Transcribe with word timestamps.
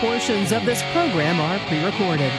portions 0.00 0.50
of 0.50 0.64
this 0.64 0.82
program 0.92 1.38
are 1.38 1.58
pre 1.68 1.84
recorded. 1.84 2.32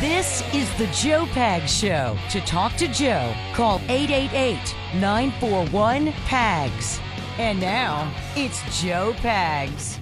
This 0.00 0.42
is 0.54 0.72
the 0.78 0.86
Joe 0.88 1.26
Pags 1.26 1.68
Show. 1.68 2.16
To 2.30 2.40
talk 2.42 2.76
to 2.76 2.86
Joe, 2.86 3.34
call 3.52 3.80
888 3.88 4.56
941 5.00 6.12
PAGS. 6.26 7.00
And 7.38 7.58
now, 7.60 8.14
it's 8.36 8.62
Joe 8.80 9.14
Pags. 9.16 9.98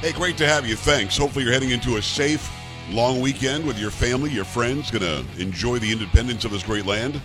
Hey, 0.00 0.12
great 0.12 0.36
to 0.36 0.46
have 0.46 0.66
you. 0.66 0.76
Thanks. 0.76 1.16
Hopefully, 1.16 1.44
you're 1.44 1.54
heading 1.54 1.70
into 1.70 1.96
a 1.96 2.02
safe, 2.02 2.50
long 2.90 3.20
weekend 3.20 3.66
with 3.66 3.78
your 3.78 3.90
family, 3.90 4.30
your 4.30 4.44
friends, 4.44 4.90
going 4.90 5.02
to 5.02 5.40
enjoy 5.40 5.78
the 5.78 5.90
independence 5.90 6.44
of 6.44 6.50
this 6.50 6.62
great 6.62 6.84
land. 6.84 7.22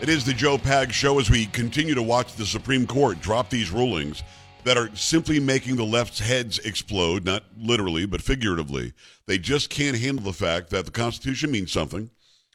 It 0.00 0.08
is 0.08 0.24
the 0.24 0.32
Joe 0.32 0.58
Pags 0.58 0.92
Show 0.92 1.18
as 1.18 1.28
we 1.28 1.46
continue 1.46 1.96
to 1.96 2.02
watch 2.04 2.34
the 2.34 2.46
Supreme 2.46 2.86
Court 2.86 3.20
drop 3.20 3.50
these 3.50 3.72
rulings 3.72 4.22
that 4.62 4.76
are 4.76 4.94
simply 4.94 5.40
making 5.40 5.74
the 5.74 5.84
left's 5.84 6.20
heads 6.20 6.60
explode, 6.60 7.24
not 7.24 7.42
literally, 7.58 8.06
but 8.06 8.22
figuratively. 8.22 8.92
They 9.26 9.38
just 9.38 9.70
can't 9.70 9.98
handle 9.98 10.24
the 10.24 10.32
fact 10.32 10.70
that 10.70 10.84
the 10.84 10.92
Constitution 10.92 11.50
means 11.50 11.72
something. 11.72 12.10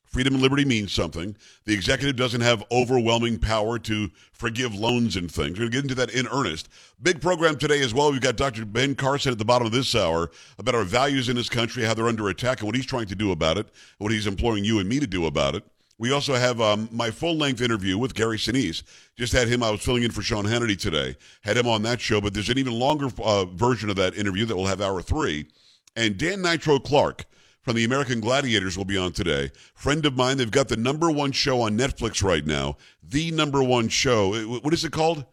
Freedom 0.05 0.35
and 0.35 0.41
liberty 0.41 0.63
means 0.63 0.93
something. 0.93 1.35
The 1.65 1.73
executive 1.73 2.15
doesn't 2.15 2.39
have 2.39 2.63
overwhelming 2.71 3.39
power 3.39 3.77
to 3.79 4.09
forgive 4.31 4.73
loans 4.73 5.17
and 5.17 5.29
things. 5.29 5.59
We're 5.59 5.67
going 5.67 5.71
to 5.71 5.75
get 5.75 5.83
into 5.83 5.95
that 5.95 6.11
in 6.11 6.27
earnest. 6.27 6.69
Big 7.01 7.19
program 7.19 7.57
today 7.57 7.81
as 7.81 7.93
well. 7.93 8.09
We've 8.09 8.21
got 8.21 8.37
Dr. 8.37 8.63
Ben 8.63 8.95
Carson 8.95 9.33
at 9.33 9.37
the 9.37 9.43
bottom 9.43 9.65
of 9.65 9.73
this 9.73 9.95
hour 9.95 10.31
about 10.57 10.75
our 10.75 10.85
values 10.85 11.27
in 11.27 11.35
this 11.35 11.49
country, 11.49 11.83
how 11.83 11.93
they're 11.93 12.07
under 12.07 12.29
attack, 12.29 12.59
and 12.59 12.67
what 12.67 12.75
he's 12.75 12.85
trying 12.85 13.07
to 13.07 13.15
do 13.15 13.33
about 13.33 13.57
it, 13.57 13.67
what 13.97 14.13
he's 14.13 14.27
imploring 14.27 14.63
you 14.63 14.79
and 14.79 14.87
me 14.87 15.01
to 15.01 15.07
do 15.07 15.25
about 15.25 15.55
it. 15.55 15.65
We 15.99 16.11
also 16.11 16.33
have 16.33 16.59
um, 16.59 16.89
my 16.91 17.11
full 17.11 17.35
length 17.35 17.61
interview 17.61 17.97
with 17.97 18.15
Gary 18.15 18.37
Sinise. 18.37 18.83
Just 19.15 19.31
had 19.31 19.47
him. 19.47 19.61
I 19.61 19.69
was 19.69 19.81
filling 19.81 20.03
in 20.03 20.11
for 20.11 20.21
Sean 20.21 20.45
Hannity 20.45 20.77
today. 20.77 21.15
Had 21.43 21.57
him 21.57 21.67
on 21.67 21.83
that 21.83 22.01
show, 22.01 22.19
but 22.19 22.33
there's 22.33 22.49
an 22.49 22.57
even 22.57 22.73
longer 22.73 23.09
uh, 23.23 23.45
version 23.45 23.89
of 23.89 23.95
that 23.97 24.15
interview 24.15 24.45
that 24.45 24.55
will 24.55 24.65
have 24.65 24.81
hour 24.81 25.01
three. 25.01 25.47
And 25.95 26.17
Dan 26.17 26.41
Nitro 26.41 26.79
Clark 26.79 27.25
from 27.61 27.75
the 27.75 27.85
American 27.85 28.19
Gladiators 28.19 28.77
will 28.77 28.85
be 28.85 28.97
on 28.97 29.11
today. 29.11 29.51
Friend 29.75 30.05
of 30.05 30.15
mine. 30.15 30.37
They've 30.37 30.49
got 30.49 30.67
the 30.67 30.77
number 30.77 31.11
one 31.11 31.31
show 31.31 31.61
on 31.61 31.77
Netflix 31.77 32.23
right 32.23 32.45
now. 32.45 32.77
The 33.01 33.31
number 33.31 33.63
one 33.63 33.87
show. 33.87 34.33
What 34.59 34.73
is 34.73 34.83
it 34.83 34.91
called? 34.91 35.25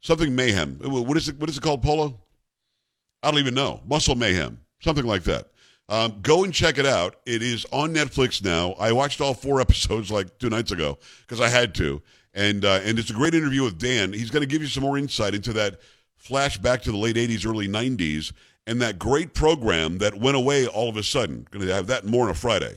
Something 0.00 0.34
Mayhem. 0.34 0.78
What 0.82 1.16
is 1.16 1.28
it? 1.28 1.38
What 1.38 1.48
is 1.48 1.56
it 1.56 1.62
called, 1.62 1.82
Polo? 1.82 2.20
I 3.22 3.30
don't 3.30 3.40
even 3.40 3.54
know. 3.54 3.80
Muscle 3.86 4.14
Mayhem. 4.14 4.60
Something 4.80 5.06
like 5.06 5.22
that. 5.24 5.48
Um, 5.88 6.20
go 6.20 6.44
and 6.44 6.52
check 6.52 6.76
it 6.76 6.84
out. 6.84 7.16
It 7.24 7.42
is 7.42 7.64
on 7.72 7.94
Netflix 7.94 8.44
now. 8.44 8.72
I 8.72 8.92
watched 8.92 9.20
all 9.20 9.32
four 9.34 9.60
episodes 9.60 10.10
like 10.10 10.38
two 10.38 10.50
nights 10.50 10.70
ago 10.70 10.98
because 11.22 11.40
I 11.40 11.48
had 11.48 11.74
to, 11.76 12.02
and 12.34 12.64
uh, 12.64 12.80
and 12.82 12.98
it's 12.98 13.10
a 13.10 13.14
great 13.14 13.34
interview 13.34 13.62
with 13.64 13.78
Dan. 13.78 14.12
He's 14.12 14.30
going 14.30 14.42
to 14.42 14.46
give 14.46 14.60
you 14.60 14.68
some 14.68 14.82
more 14.82 14.98
insight 14.98 15.34
into 15.34 15.52
that 15.54 15.80
flashback 16.22 16.82
to 16.82 16.92
the 16.92 16.98
late 16.98 17.16
'80s, 17.16 17.46
early 17.46 17.68
'90s, 17.68 18.32
and 18.66 18.82
that 18.82 18.98
great 18.98 19.32
program 19.32 19.98
that 19.98 20.14
went 20.14 20.36
away 20.36 20.66
all 20.66 20.90
of 20.90 20.96
a 20.98 21.02
sudden. 21.02 21.46
Going 21.50 21.66
to 21.66 21.74
have 21.74 21.86
that 21.86 22.04
more 22.04 22.24
on 22.24 22.30
a 22.30 22.34
Friday. 22.34 22.74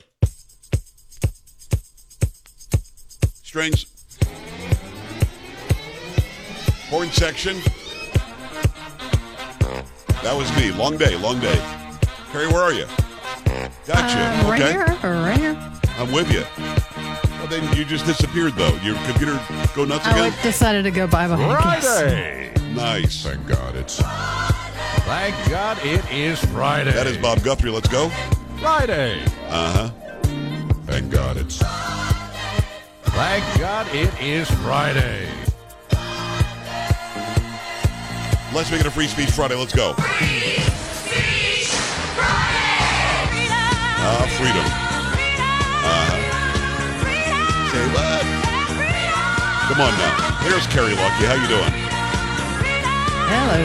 Strings. 3.42 3.86
Horn 6.88 7.10
section. 7.10 7.58
That 10.22 10.34
was 10.36 10.54
me. 10.56 10.70
Long 10.70 10.96
day, 10.96 11.16
long 11.18 11.40
day. 11.40 11.60
Carrie, 12.30 12.46
where 12.46 12.62
are 12.62 12.72
you? 12.72 12.86
Gotcha. 13.86 14.18
Uh, 14.46 14.50
right 14.50 14.62
okay. 14.62 14.72
here, 14.72 14.86
right 14.86 15.38
here. 15.38 15.72
I'm 15.98 16.12
with 16.12 16.30
you. 16.32 16.44
Well, 17.38 17.48
then 17.48 17.76
you 17.76 17.84
just 17.84 18.06
disappeared, 18.06 18.54
though. 18.54 18.74
Your 18.82 18.94
computer 19.04 19.40
go 19.74 19.84
nuts 19.84 20.04
Oh, 20.06 20.12
again? 20.12 20.32
it 20.32 20.42
decided 20.42 20.84
to 20.84 20.90
go 20.90 21.06
bye 21.06 21.26
bye. 21.28 21.36
Friday. 21.80 22.52
Nice. 22.74 23.22
Thank 23.24 23.46
God 23.48 23.74
it's. 23.76 23.96
Thank 25.04 25.50
God 25.50 25.78
it 25.82 26.04
is 26.12 26.38
Friday. 26.46 26.92
That 26.92 27.06
is 27.06 27.16
Bob 27.18 27.42
Guthrie. 27.42 27.70
Let's 27.70 27.88
go. 27.88 28.08
Friday. 28.60 29.20
Uh 29.48 29.90
huh. 29.90 29.90
Thank 30.86 31.10
God 31.10 31.36
it's. 31.36 31.58
Thank 33.10 33.60
God 33.60 33.86
it 33.94 34.10
is 34.22 34.48
Friday. 34.62 35.28
Let's 38.54 38.70
make 38.70 38.80
it 38.80 38.86
a 38.86 38.90
free 38.90 39.08
speech 39.08 39.30
Friday. 39.30 39.54
Let's 39.56 39.74
go. 39.74 39.94
Ah, 44.04 44.26
freedom. 44.34 44.66
Uh-huh. 45.86 46.18
Say 47.70 47.84
what? 47.94 48.22
Come 49.70 49.78
on 49.78 49.94
now. 49.94 50.14
There's 50.42 50.66
Carrie 50.74 50.98
Lucky. 50.98 51.22
How 51.30 51.38
you 51.38 51.46
doing? 51.46 51.70
Hello. 53.30 53.62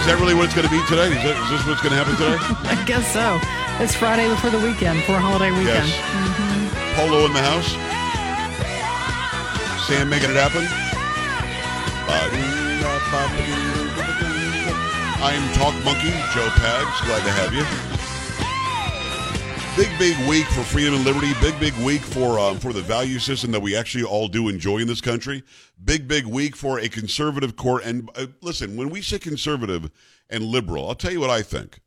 Is 0.00 0.06
that 0.08 0.16
really 0.16 0.32
what 0.32 0.48
it's 0.48 0.56
going 0.56 0.64
to 0.64 0.72
be 0.72 0.80
today? 0.88 1.12
Is, 1.12 1.20
that, 1.28 1.36
is 1.36 1.48
this 1.52 1.62
what's 1.68 1.84
going 1.84 1.92
to 1.92 2.00
happen 2.00 2.16
today? 2.16 2.40
I 2.72 2.80
guess 2.88 3.04
so. 3.12 3.36
It's 3.84 3.92
Friday 3.92 4.28
before 4.32 4.48
the 4.48 4.64
weekend, 4.64 5.04
for 5.04 5.12
a 5.12 5.20
holiday 5.20 5.52
weekend. 5.52 5.84
Yes. 5.84 6.96
Polo 6.96 7.28
in 7.28 7.36
the 7.36 7.44
house. 7.44 7.68
Sam 9.84 10.08
making 10.08 10.32
it 10.32 10.40
happen. 10.40 10.64
I 15.22 15.36
am 15.36 15.52
Talk 15.52 15.76
Monkey, 15.84 16.16
Joe 16.32 16.48
Pags. 16.56 16.96
Glad 17.04 17.22
to 17.28 17.32
have 17.36 17.52
you. 17.52 17.89
Big, 19.76 19.88
big 20.00 20.28
week 20.28 20.46
for 20.46 20.64
freedom 20.64 20.94
and 20.94 21.04
liberty. 21.04 21.32
Big, 21.40 21.58
big 21.60 21.72
week 21.84 22.00
for 22.00 22.40
um, 22.40 22.58
for 22.58 22.72
the 22.72 22.82
value 22.82 23.20
system 23.20 23.52
that 23.52 23.62
we 23.62 23.76
actually 23.76 24.02
all 24.02 24.26
do 24.26 24.48
enjoy 24.48 24.78
in 24.78 24.88
this 24.88 25.00
country. 25.00 25.44
Big, 25.84 26.08
big 26.08 26.26
week 26.26 26.56
for 26.56 26.80
a 26.80 26.88
conservative 26.88 27.54
court. 27.54 27.84
And 27.84 28.10
uh, 28.16 28.26
listen, 28.42 28.76
when 28.76 28.90
we 28.90 29.00
say 29.00 29.20
conservative 29.20 29.88
and 30.28 30.44
liberal, 30.44 30.88
I'll 30.88 30.96
tell 30.96 31.12
you 31.12 31.20
what 31.20 31.30
I 31.30 31.42
think. 31.42 31.80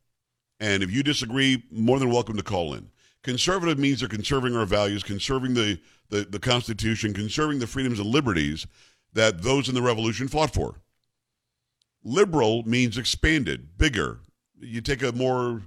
And 0.58 0.82
if 0.82 0.90
you 0.90 1.02
disagree, 1.02 1.62
more 1.70 1.98
than 1.98 2.10
welcome 2.10 2.38
to 2.38 2.42
call 2.42 2.72
in. 2.72 2.88
Conservative 3.22 3.78
means 3.78 4.00
they're 4.00 4.08
conserving 4.08 4.56
our 4.56 4.66
values, 4.66 5.02
conserving 5.02 5.52
the, 5.52 5.78
the, 6.08 6.22
the 6.24 6.38
Constitution, 6.38 7.12
conserving 7.12 7.58
the 7.58 7.66
freedoms 7.66 7.98
and 7.98 8.08
liberties 8.08 8.66
that 9.12 9.42
those 9.42 9.68
in 9.68 9.74
the 9.74 9.82
revolution 9.82 10.26
fought 10.26 10.54
for. 10.54 10.80
Liberal 12.02 12.62
means 12.64 12.96
expanded, 12.96 13.76
bigger. 13.76 14.20
You 14.58 14.80
take 14.80 15.02
a 15.02 15.12
more 15.12 15.62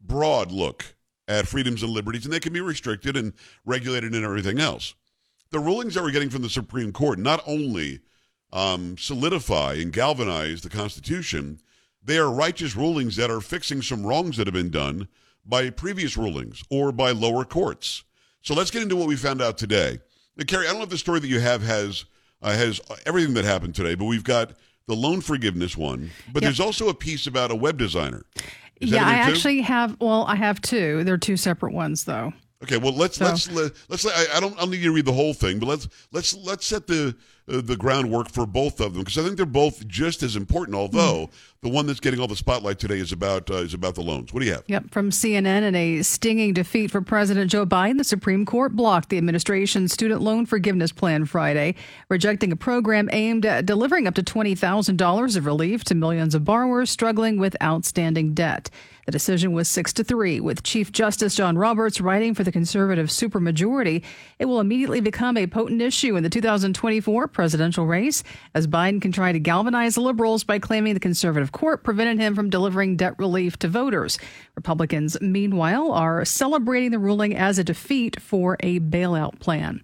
broad 0.00 0.50
look 0.50 0.96
at 1.30 1.46
freedoms 1.46 1.82
and 1.82 1.92
liberties, 1.92 2.24
and 2.24 2.32
they 2.34 2.40
can 2.40 2.52
be 2.52 2.60
restricted 2.60 3.16
and 3.16 3.32
regulated 3.64 4.14
and 4.14 4.24
everything 4.24 4.58
else. 4.58 4.94
The 5.50 5.60
rulings 5.60 5.94
that 5.94 6.02
we're 6.02 6.10
getting 6.10 6.30
from 6.30 6.42
the 6.42 6.48
Supreme 6.50 6.92
Court 6.92 7.18
not 7.18 7.42
only 7.46 8.00
um, 8.52 8.96
solidify 8.98 9.74
and 9.74 9.92
galvanize 9.92 10.62
the 10.62 10.68
Constitution, 10.68 11.60
they 12.02 12.18
are 12.18 12.30
righteous 12.30 12.74
rulings 12.74 13.16
that 13.16 13.30
are 13.30 13.40
fixing 13.40 13.80
some 13.80 14.04
wrongs 14.04 14.36
that 14.36 14.46
have 14.46 14.54
been 14.54 14.70
done 14.70 15.06
by 15.46 15.70
previous 15.70 16.16
rulings 16.16 16.62
or 16.68 16.90
by 16.92 17.12
lower 17.12 17.44
courts. 17.44 18.02
So 18.42 18.54
let's 18.54 18.70
get 18.70 18.82
into 18.82 18.96
what 18.96 19.08
we 19.08 19.16
found 19.16 19.40
out 19.40 19.56
today. 19.56 19.98
Now, 20.36 20.44
Carrie, 20.46 20.66
I 20.66 20.70
don't 20.70 20.78
know 20.78 20.84
if 20.84 20.90
the 20.90 20.98
story 20.98 21.20
that 21.20 21.28
you 21.28 21.40
have 21.40 21.62
has 21.62 22.04
uh, 22.42 22.52
has 22.52 22.80
everything 23.04 23.34
that 23.34 23.44
happened 23.44 23.74
today, 23.74 23.94
but 23.94 24.06
we've 24.06 24.24
got 24.24 24.52
the 24.86 24.96
loan 24.96 25.20
forgiveness 25.20 25.76
one, 25.76 26.10
but 26.32 26.42
Yep. 26.42 26.48
there's 26.48 26.60
also 26.60 26.88
a 26.88 26.94
piece 26.94 27.26
about 27.26 27.50
a 27.50 27.54
web 27.54 27.76
designer. 27.76 28.24
Is 28.80 28.90
yeah, 28.90 29.06
I 29.06 29.14
actually 29.14 29.60
have. 29.60 29.96
Well, 30.00 30.24
I 30.26 30.36
have 30.36 30.60
two. 30.62 31.04
They're 31.04 31.18
two 31.18 31.36
separate 31.36 31.72
ones, 31.72 32.04
though. 32.04 32.32
Okay, 32.62 32.76
well 32.76 32.94
let's 32.94 33.16
So- 33.16 33.24
let's 33.24 33.50
let, 33.50 33.72
let's 33.88 34.06
I, 34.06 34.36
I 34.36 34.40
don't 34.40 34.54
I 34.56 34.60
don't 34.60 34.70
need 34.70 34.78
you 34.78 34.90
to 34.90 34.94
read 34.94 35.06
the 35.06 35.12
whole 35.12 35.32
thing, 35.32 35.58
but 35.58 35.66
let's 35.66 35.88
let's 36.12 36.34
let's 36.36 36.66
set 36.66 36.86
the 36.86 37.16
the 37.50 37.76
groundwork 37.76 38.30
for 38.30 38.46
both 38.46 38.80
of 38.80 38.94
them 38.94 39.02
because 39.02 39.18
I 39.18 39.22
think 39.22 39.36
they're 39.36 39.46
both 39.46 39.86
just 39.86 40.22
as 40.22 40.36
important. 40.36 40.76
Although 40.76 41.26
Hmm. 41.26 41.66
the 41.66 41.68
one 41.68 41.86
that's 41.86 42.00
getting 42.00 42.20
all 42.20 42.26
the 42.28 42.36
spotlight 42.36 42.78
today 42.78 42.98
is 42.98 43.12
about 43.12 43.50
uh, 43.50 43.54
is 43.56 43.74
about 43.74 43.94
the 43.94 44.02
loans. 44.02 44.32
What 44.32 44.40
do 44.40 44.46
you 44.46 44.52
have? 44.52 44.64
Yep, 44.66 44.90
from 44.92 45.10
CNN 45.10 45.62
in 45.62 45.74
a 45.74 46.02
stinging 46.02 46.52
defeat 46.54 46.90
for 46.90 47.00
President 47.02 47.50
Joe 47.50 47.66
Biden, 47.66 47.98
the 47.98 48.04
Supreme 48.04 48.46
Court 48.46 48.74
blocked 48.76 49.08
the 49.08 49.18
administration's 49.18 49.92
student 49.92 50.20
loan 50.22 50.46
forgiveness 50.46 50.92
plan 50.92 51.24
Friday, 51.26 51.74
rejecting 52.08 52.52
a 52.52 52.56
program 52.56 53.08
aimed 53.12 53.44
at 53.44 53.66
delivering 53.66 54.06
up 54.06 54.14
to 54.14 54.22
$20,000 54.22 55.36
of 55.36 55.46
relief 55.46 55.84
to 55.84 55.94
millions 55.94 56.34
of 56.34 56.44
borrowers 56.44 56.90
struggling 56.90 57.38
with 57.38 57.56
outstanding 57.62 58.34
debt. 58.34 58.70
The 59.06 59.12
decision 59.12 59.52
was 59.52 59.66
6 59.68 59.92
to 59.94 60.04
3, 60.04 60.38
with 60.40 60.62
Chief 60.62 60.92
Justice 60.92 61.34
John 61.34 61.58
Roberts 61.58 62.00
writing 62.00 62.32
for 62.34 62.44
the 62.44 62.52
conservative 62.52 63.08
supermajority. 63.08 64.04
It 64.38 64.44
will 64.44 64.60
immediately 64.60 65.00
become 65.00 65.36
a 65.36 65.48
potent 65.48 65.82
issue 65.82 66.16
in 66.16 66.22
the 66.22 66.30
2024 66.30 67.26
presidential 67.40 67.86
race 67.86 68.22
as 68.54 68.66
Biden 68.66 69.00
can 69.00 69.12
try 69.12 69.32
to 69.32 69.38
galvanize 69.38 69.96
liberals 69.96 70.44
by 70.44 70.58
claiming 70.58 70.92
the 70.92 71.00
conservative 71.00 71.52
court 71.52 71.82
prevented 71.82 72.18
him 72.18 72.34
from 72.34 72.50
delivering 72.50 72.98
debt 72.98 73.14
relief 73.18 73.58
to 73.60 73.66
voters. 73.66 74.18
Republicans, 74.56 75.18
meanwhile, 75.22 75.90
are 75.90 76.22
celebrating 76.26 76.90
the 76.90 76.98
ruling 76.98 77.34
as 77.34 77.58
a 77.58 77.64
defeat 77.64 78.20
for 78.20 78.58
a 78.60 78.78
bailout 78.80 79.40
plan. 79.40 79.82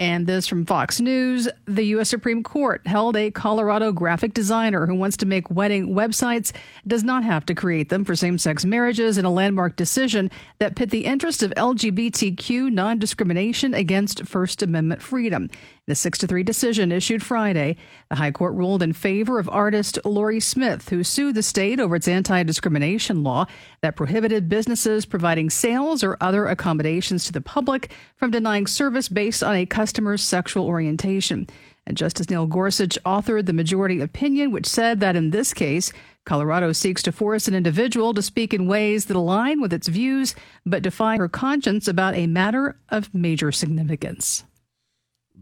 And 0.00 0.26
this 0.26 0.46
from 0.46 0.64
Fox 0.64 0.98
News. 0.98 1.46
The 1.66 1.84
U.S. 1.84 2.08
Supreme 2.08 2.42
Court 2.42 2.86
held 2.86 3.16
a 3.16 3.30
Colorado 3.30 3.92
graphic 3.92 4.32
designer 4.32 4.86
who 4.86 4.94
wants 4.94 5.18
to 5.18 5.26
make 5.26 5.50
wedding 5.50 5.94
websites 5.94 6.52
does 6.86 7.04
not 7.04 7.22
have 7.22 7.44
to 7.46 7.54
create 7.54 7.90
them 7.90 8.06
for 8.06 8.16
same 8.16 8.38
sex 8.38 8.64
marriages 8.64 9.18
in 9.18 9.26
a 9.26 9.30
landmark 9.30 9.76
decision 9.76 10.30
that 10.58 10.74
pit 10.74 10.88
the 10.88 11.04
interest 11.04 11.42
of 11.42 11.50
LGBTQ 11.52 12.72
non 12.72 12.98
discrimination 12.98 13.74
against 13.74 14.26
First 14.26 14.62
Amendment 14.62 15.02
freedom. 15.02 15.50
A 15.90 15.94
6 15.94 16.18
to 16.18 16.26
3 16.28 16.44
decision 16.44 16.92
issued 16.92 17.22
Friday, 17.22 17.76
the 18.08 18.16
High 18.16 18.30
Court 18.30 18.54
ruled 18.54 18.82
in 18.82 18.92
favor 18.92 19.40
of 19.40 19.48
artist 19.48 19.98
Lorie 20.04 20.38
Smith, 20.38 20.88
who 20.90 21.02
sued 21.02 21.34
the 21.34 21.42
state 21.42 21.80
over 21.80 21.96
its 21.96 22.06
anti 22.06 22.44
discrimination 22.44 23.24
law 23.24 23.46
that 23.80 23.96
prohibited 23.96 24.48
businesses 24.48 25.04
providing 25.04 25.50
sales 25.50 26.04
or 26.04 26.16
other 26.20 26.46
accommodations 26.46 27.24
to 27.24 27.32
the 27.32 27.40
public 27.40 27.90
from 28.14 28.30
denying 28.30 28.68
service 28.68 29.08
based 29.08 29.42
on 29.42 29.56
a 29.56 29.66
customer's 29.66 30.22
sexual 30.22 30.66
orientation. 30.66 31.48
And 31.86 31.96
Justice 31.96 32.30
Neil 32.30 32.46
Gorsuch 32.46 32.96
authored 33.04 33.46
the 33.46 33.52
majority 33.52 34.00
opinion, 34.00 34.52
which 34.52 34.66
said 34.66 35.00
that 35.00 35.16
in 35.16 35.30
this 35.30 35.52
case, 35.52 35.92
Colorado 36.24 36.70
seeks 36.72 37.02
to 37.02 37.10
force 37.10 37.48
an 37.48 37.54
individual 37.54 38.14
to 38.14 38.22
speak 38.22 38.54
in 38.54 38.68
ways 38.68 39.06
that 39.06 39.16
align 39.16 39.60
with 39.60 39.72
its 39.72 39.88
views, 39.88 40.36
but 40.64 40.82
defy 40.82 41.16
her 41.16 41.28
conscience 41.28 41.88
about 41.88 42.14
a 42.14 42.28
matter 42.28 42.76
of 42.90 43.12
major 43.12 43.50
significance. 43.50 44.44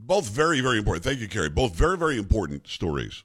Both 0.00 0.28
very, 0.28 0.60
very 0.60 0.78
important. 0.78 1.04
Thank 1.04 1.20
you, 1.20 1.28
Carrie. 1.28 1.50
Both 1.50 1.74
very, 1.74 1.98
very 1.98 2.18
important 2.18 2.68
stories. 2.68 3.24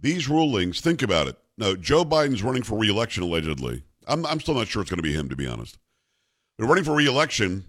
These 0.00 0.28
rulings, 0.28 0.80
think 0.80 1.00
about 1.00 1.28
it. 1.28 1.38
Now, 1.56 1.74
Joe 1.74 2.04
Biden's 2.04 2.42
running 2.42 2.64
for 2.64 2.76
reelection, 2.76 3.22
allegedly. 3.22 3.84
I'm, 4.06 4.26
I'm 4.26 4.40
still 4.40 4.54
not 4.54 4.68
sure 4.68 4.82
it's 4.82 4.90
going 4.90 4.98
to 4.98 5.02
be 5.02 5.12
him, 5.12 5.28
to 5.28 5.36
be 5.36 5.46
honest. 5.46 5.78
But 6.58 6.66
running 6.66 6.84
for 6.84 6.94
reelection, 6.94 7.64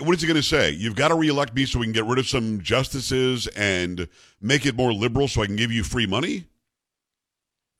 what 0.00 0.14
is 0.14 0.20
he 0.20 0.26
going 0.26 0.36
to 0.36 0.42
say? 0.42 0.70
You've 0.70 0.96
got 0.96 1.08
to 1.08 1.14
reelect 1.14 1.54
me 1.54 1.64
so 1.64 1.78
we 1.78 1.86
can 1.86 1.92
get 1.92 2.06
rid 2.06 2.18
of 2.18 2.28
some 2.28 2.60
justices 2.60 3.46
and 3.48 4.08
make 4.40 4.66
it 4.66 4.74
more 4.74 4.92
liberal 4.92 5.28
so 5.28 5.42
I 5.42 5.46
can 5.46 5.56
give 5.56 5.70
you 5.70 5.84
free 5.84 6.06
money? 6.06 6.44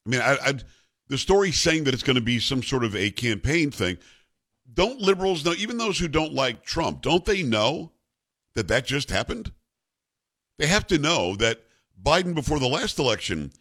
I 0.06 0.10
mean, 0.10 0.20
I, 0.20 0.36
I, 0.40 0.54
the 1.08 1.18
story 1.18 1.50
saying 1.50 1.84
that 1.84 1.94
it's 1.94 2.04
going 2.04 2.16
to 2.16 2.22
be 2.22 2.38
some 2.38 2.62
sort 2.62 2.84
of 2.84 2.94
a 2.94 3.10
campaign 3.10 3.72
thing. 3.72 3.98
Don't 4.72 5.00
liberals 5.00 5.44
know, 5.44 5.54
even 5.58 5.78
those 5.78 5.98
who 5.98 6.08
don't 6.08 6.32
like 6.32 6.64
Trump, 6.64 7.02
don't 7.02 7.24
they 7.24 7.42
know 7.42 7.92
that 8.54 8.68
that 8.68 8.86
just 8.86 9.10
happened? 9.10 9.50
They 10.58 10.66
have 10.66 10.86
to 10.88 10.98
know 10.98 11.36
that 11.36 11.62
Biden, 12.02 12.34
before 12.34 12.58
the 12.58 12.68
last 12.68 12.98
election, 12.98 13.52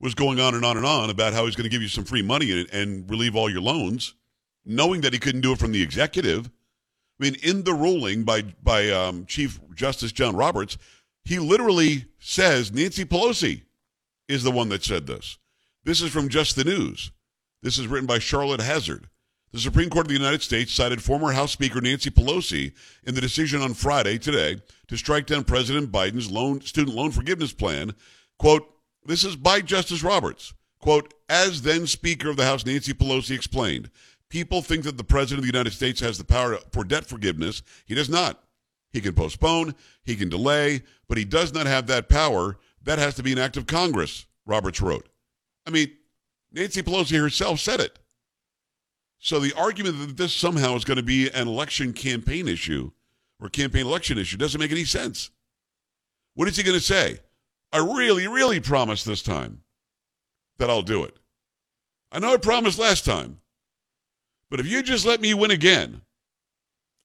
was 0.00 0.14
going 0.14 0.40
on 0.40 0.54
and 0.54 0.64
on 0.64 0.76
and 0.76 0.84
on 0.84 1.10
about 1.10 1.32
how 1.32 1.46
he's 1.46 1.54
going 1.54 1.64
to 1.64 1.70
give 1.70 1.82
you 1.82 1.88
some 1.88 2.04
free 2.04 2.22
money 2.22 2.60
and, 2.60 2.70
and 2.72 3.10
relieve 3.10 3.36
all 3.36 3.48
your 3.48 3.60
loans, 3.60 4.14
knowing 4.64 5.00
that 5.02 5.12
he 5.12 5.18
couldn't 5.18 5.40
do 5.40 5.52
it 5.52 5.58
from 5.58 5.72
the 5.72 5.82
executive. 5.82 6.50
I 7.20 7.24
mean, 7.24 7.36
in 7.42 7.62
the 7.62 7.74
ruling 7.74 8.24
by 8.24 8.42
by 8.62 8.90
um, 8.90 9.26
Chief 9.26 9.60
Justice 9.74 10.12
John 10.12 10.34
Roberts, 10.34 10.76
he 11.24 11.38
literally 11.38 12.06
says 12.18 12.72
Nancy 12.72 13.04
Pelosi 13.04 13.62
is 14.28 14.42
the 14.42 14.50
one 14.50 14.68
that 14.70 14.82
said 14.82 15.06
this. 15.06 15.38
This 15.84 16.02
is 16.02 16.10
from 16.10 16.28
Just 16.28 16.56
the 16.56 16.64
News. 16.64 17.12
This 17.62 17.78
is 17.78 17.86
written 17.86 18.06
by 18.06 18.18
Charlotte 18.18 18.60
Hazard. 18.60 19.08
The 19.52 19.60
Supreme 19.60 19.90
Court 19.90 20.06
of 20.06 20.08
the 20.08 20.18
United 20.18 20.40
States 20.40 20.72
cited 20.72 21.02
former 21.02 21.32
House 21.32 21.52
Speaker 21.52 21.82
Nancy 21.82 22.08
Pelosi 22.08 22.72
in 23.04 23.14
the 23.14 23.20
decision 23.20 23.60
on 23.60 23.74
Friday 23.74 24.16
today 24.16 24.56
to 24.88 24.96
strike 24.96 25.26
down 25.26 25.44
President 25.44 25.92
Biden's 25.92 26.30
loan, 26.30 26.62
student 26.62 26.96
loan 26.96 27.10
forgiveness 27.10 27.52
plan. 27.52 27.94
Quote, 28.38 28.66
this 29.04 29.24
is 29.24 29.36
by 29.36 29.60
Justice 29.60 30.02
Roberts. 30.02 30.54
Quote, 30.78 31.12
as 31.28 31.60
then 31.60 31.86
Speaker 31.86 32.30
of 32.30 32.38
the 32.38 32.46
House, 32.46 32.64
Nancy 32.64 32.94
Pelosi 32.94 33.34
explained, 33.34 33.90
people 34.30 34.62
think 34.62 34.84
that 34.84 34.96
the 34.96 35.04
President 35.04 35.40
of 35.40 35.42
the 35.42 35.54
United 35.54 35.74
States 35.74 36.00
has 36.00 36.16
the 36.16 36.24
power 36.24 36.56
for 36.72 36.82
debt 36.82 37.04
forgiveness. 37.04 37.62
He 37.84 37.94
does 37.94 38.08
not. 38.08 38.42
He 38.90 39.02
can 39.02 39.12
postpone, 39.12 39.74
he 40.02 40.16
can 40.16 40.30
delay, 40.30 40.80
but 41.08 41.18
he 41.18 41.26
does 41.26 41.52
not 41.52 41.66
have 41.66 41.86
that 41.88 42.08
power. 42.08 42.56
That 42.84 42.98
has 42.98 43.16
to 43.16 43.22
be 43.22 43.32
an 43.32 43.38
act 43.38 43.58
of 43.58 43.66
Congress, 43.66 44.24
Roberts 44.46 44.80
wrote. 44.80 45.10
I 45.66 45.70
mean, 45.70 45.90
Nancy 46.52 46.82
Pelosi 46.82 47.20
herself 47.20 47.60
said 47.60 47.80
it. 47.80 47.98
So 49.24 49.38
the 49.38 49.52
argument 49.56 50.00
that 50.00 50.16
this 50.16 50.34
somehow 50.34 50.74
is 50.74 50.84
going 50.84 50.96
to 50.96 51.02
be 51.02 51.30
an 51.30 51.46
election 51.46 51.92
campaign 51.92 52.48
issue 52.48 52.90
or 53.40 53.48
campaign 53.48 53.86
election 53.86 54.18
issue 54.18 54.36
doesn't 54.36 54.60
make 54.60 54.72
any 54.72 54.84
sense. 54.84 55.30
What 56.34 56.48
is 56.48 56.56
he 56.56 56.64
going 56.64 56.76
to 56.76 56.84
say? 56.84 57.20
I 57.72 57.78
really, 57.78 58.26
really 58.26 58.58
promise 58.58 59.04
this 59.04 59.22
time 59.22 59.62
that 60.58 60.68
I'll 60.68 60.82
do 60.82 61.04
it. 61.04 61.16
I 62.10 62.18
know 62.18 62.34
I 62.34 62.36
promised 62.36 62.80
last 62.80 63.04
time, 63.04 63.38
but 64.50 64.58
if 64.58 64.66
you 64.66 64.82
just 64.82 65.06
let 65.06 65.20
me 65.20 65.34
win 65.34 65.52
again, 65.52 66.02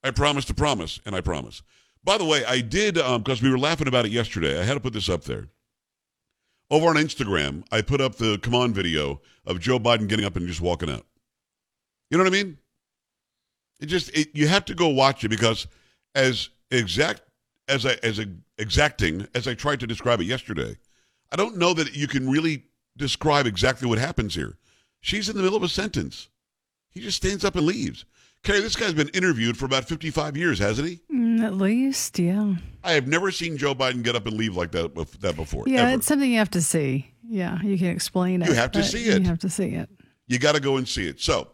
I 0.04 0.10
promise 0.10 0.46
to 0.46 0.56
promise, 0.56 1.00
and 1.06 1.16
I 1.16 1.22
promise. 1.22 1.62
By 2.04 2.18
the 2.18 2.26
way, 2.26 2.44
I 2.46 2.62
did, 2.62 2.96
because 2.96 3.42
um, 3.42 3.46
we 3.46 3.52
were 3.52 3.60
laughing 3.60 3.88
about 3.88 4.08
it 4.08 4.12
yesterday, 4.12 4.60
I 4.60 4.64
had 4.64 4.74
to 4.74 4.80
put 4.80 4.94
this 4.94 5.08
up 5.08 5.26
there. 5.26 5.50
Over 6.72 6.88
on 6.88 6.96
Instagram, 6.96 7.64
I 7.72 7.84
put 7.84 8.02
up 8.02 8.16
the 8.16 8.40
come 8.40 8.56
on 8.56 8.74
video 8.74 9.22
of 9.46 9.60
Joe 9.60 9.78
Biden 9.78 10.08
getting 10.08 10.26
up 10.26 10.36
and 10.36 10.48
just 10.48 10.62
walking 10.62 10.90
out. 10.90 11.06
You 12.10 12.18
know 12.18 12.24
what 12.24 12.34
I 12.34 12.44
mean? 12.44 12.58
It 13.80 13.88
just 13.88 14.16
it, 14.18 14.30
you 14.34 14.48
have 14.48 14.66
to 14.66 14.76
go 14.76 14.88
watch 14.88 15.24
it 15.24 15.30
because 15.30 15.68
as 16.16 16.50
exact 16.72 17.22
as 17.68 17.86
I, 17.86 17.98
as 18.04 18.20
exacting 18.58 19.28
as 19.36 19.48
I 19.48 19.54
tried 19.54 19.80
to 19.82 19.88
describe 19.88 20.22
it 20.22 20.26
yesterday, 20.26 20.78
I 21.32 21.36
don't 21.36 21.58
know 21.58 21.74
that 21.74 21.96
you 21.96 22.08
can 22.08 22.30
really 22.30 22.64
describe 22.96 23.46
exactly 23.46 23.88
what 23.88 24.00
happens 24.00 24.36
here. 24.36 24.58
She's 25.02 25.30
in 25.30 25.38
the 25.38 25.44
middle 25.44 25.58
of 25.58 25.64
a 25.64 25.70
sentence. 25.70 26.30
He 26.90 27.02
just 27.02 27.18
stands 27.18 27.46
up 27.46 27.56
and 27.56 27.66
leaves. 27.66 28.06
Carrie, 28.44 28.62
this 28.62 28.76
guy's 28.76 28.94
been 28.94 29.10
interviewed 29.10 29.58
for 29.58 29.66
about 29.66 29.86
55 29.86 30.38
years, 30.38 30.60
hasn't 30.60 30.88
he? 30.88 31.02
Mm, 31.12 31.44
at 31.44 31.54
least, 31.56 32.18
yeah. 32.18 32.56
I 32.84 32.94
have 32.94 33.08
never 33.08 33.32
seen 33.32 33.58
Joe 33.58 33.76
Biden 33.76 34.04
get 34.04 34.16
up 34.16 34.26
and 34.26 34.38
leave 34.38 34.56
like 34.56 34.72
that, 34.72 34.96
that 35.20 35.36
before. 35.36 35.66
Yeah, 35.68 35.84
ever. 35.84 35.98
it's 35.98 36.08
something 36.08 36.32
you 36.32 36.38
have 36.38 36.52
to 36.52 36.62
see. 36.62 37.12
Yeah, 37.28 37.62
you 37.62 37.78
can 37.78 37.88
explain 37.88 38.42
it. 38.42 38.48
You 38.48 38.56
have 38.56 38.72
to 38.72 38.84
see 38.84 39.06
it. 39.10 39.22
You 39.22 39.28
have 39.28 39.40
to 39.40 39.50
see 39.50 39.70
it. 39.70 39.90
You 40.28 40.40
got 40.40 40.56
to 40.56 40.62
go 40.62 40.78
and 40.78 40.88
see 40.88 41.08
it. 41.08 41.20
So 41.20 41.50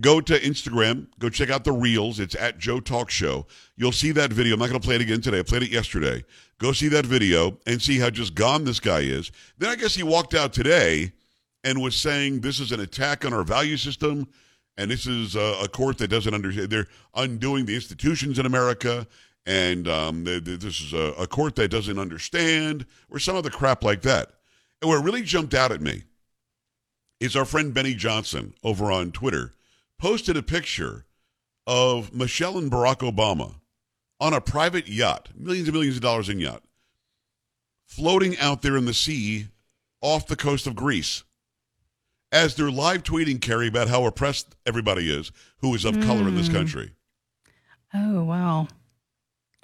go 0.00 0.20
to 0.20 0.38
Instagram, 0.40 1.06
go 1.18 1.28
check 1.28 1.50
out 1.50 1.64
the 1.64 1.72
reels. 1.72 2.20
It's 2.20 2.34
at 2.34 2.58
Joe 2.58 2.80
Talk 2.80 3.10
Show. 3.10 3.46
You'll 3.76 3.92
see 3.92 4.12
that 4.12 4.32
video. 4.32 4.54
I'm 4.54 4.60
not 4.60 4.68
going 4.68 4.80
to 4.80 4.86
play 4.86 4.96
it 4.96 5.00
again 5.00 5.20
today. 5.20 5.40
I 5.40 5.42
played 5.42 5.62
it 5.62 5.70
yesterday. 5.70 6.24
Go 6.58 6.72
see 6.72 6.88
that 6.88 7.06
video 7.06 7.58
and 7.66 7.80
see 7.80 7.98
how 7.98 8.10
just 8.10 8.34
gone 8.34 8.64
this 8.64 8.80
guy 8.80 9.00
is. 9.00 9.30
Then 9.58 9.70
I 9.70 9.76
guess 9.76 9.94
he 9.94 10.02
walked 10.02 10.34
out 10.34 10.52
today 10.52 11.12
and 11.62 11.80
was 11.80 11.96
saying 11.96 12.40
this 12.40 12.60
is 12.60 12.72
an 12.72 12.80
attack 12.80 13.24
on 13.24 13.32
our 13.32 13.44
value 13.44 13.76
system 13.76 14.28
and 14.76 14.90
this 14.90 15.06
is 15.06 15.36
a, 15.36 15.58
a 15.62 15.68
court 15.68 15.98
that 15.98 16.08
doesn't 16.08 16.34
understand. 16.34 16.70
They're 16.70 16.88
undoing 17.14 17.66
the 17.66 17.74
institutions 17.74 18.38
in 18.38 18.46
America. 18.46 19.06
And 19.46 19.86
um, 19.88 20.24
this 20.24 20.80
is 20.80 20.94
a, 20.94 21.12
a 21.18 21.26
court 21.26 21.54
that 21.56 21.68
doesn't 21.68 21.98
understand, 21.98 22.86
or 23.10 23.18
some 23.18 23.36
other 23.36 23.50
crap 23.50 23.84
like 23.84 24.00
that. 24.02 24.30
And 24.80 24.88
what 24.88 25.04
really 25.04 25.22
jumped 25.22 25.52
out 25.52 25.70
at 25.70 25.82
me 25.82 26.04
is 27.20 27.36
our 27.36 27.44
friend 27.44 27.72
Benny 27.72 27.94
Johnson 27.94 28.54
over 28.64 28.90
on 28.90 29.12
Twitter 29.12 29.52
posted 29.98 30.36
a 30.36 30.42
picture 30.42 31.04
of 31.66 32.14
Michelle 32.14 32.58
and 32.58 32.70
Barack 32.70 32.98
Obama 32.98 33.54
on 34.20 34.32
a 34.32 34.40
private 34.40 34.88
yacht, 34.88 35.28
millions 35.36 35.68
and 35.68 35.74
millions 35.74 35.96
of 35.96 36.02
dollars 36.02 36.28
in 36.28 36.38
yacht, 36.38 36.62
floating 37.86 38.36
out 38.38 38.62
there 38.62 38.76
in 38.76 38.84
the 38.84 38.94
sea 38.94 39.48
off 40.00 40.26
the 40.26 40.36
coast 40.36 40.66
of 40.66 40.76
Greece. 40.76 41.24
As 42.30 42.54
they're 42.54 42.70
live 42.70 43.02
tweeting, 43.04 43.40
Carrie, 43.40 43.68
about 43.68 43.88
how 43.88 44.04
oppressed 44.04 44.56
everybody 44.66 45.10
is 45.10 45.30
who 45.58 45.74
is 45.74 45.84
of 45.84 45.94
mm. 45.94 46.04
color 46.04 46.26
in 46.26 46.34
this 46.34 46.48
hmm. 46.48 46.54
country. 46.54 46.92
Oh, 47.94 48.24
wow. 48.24 48.66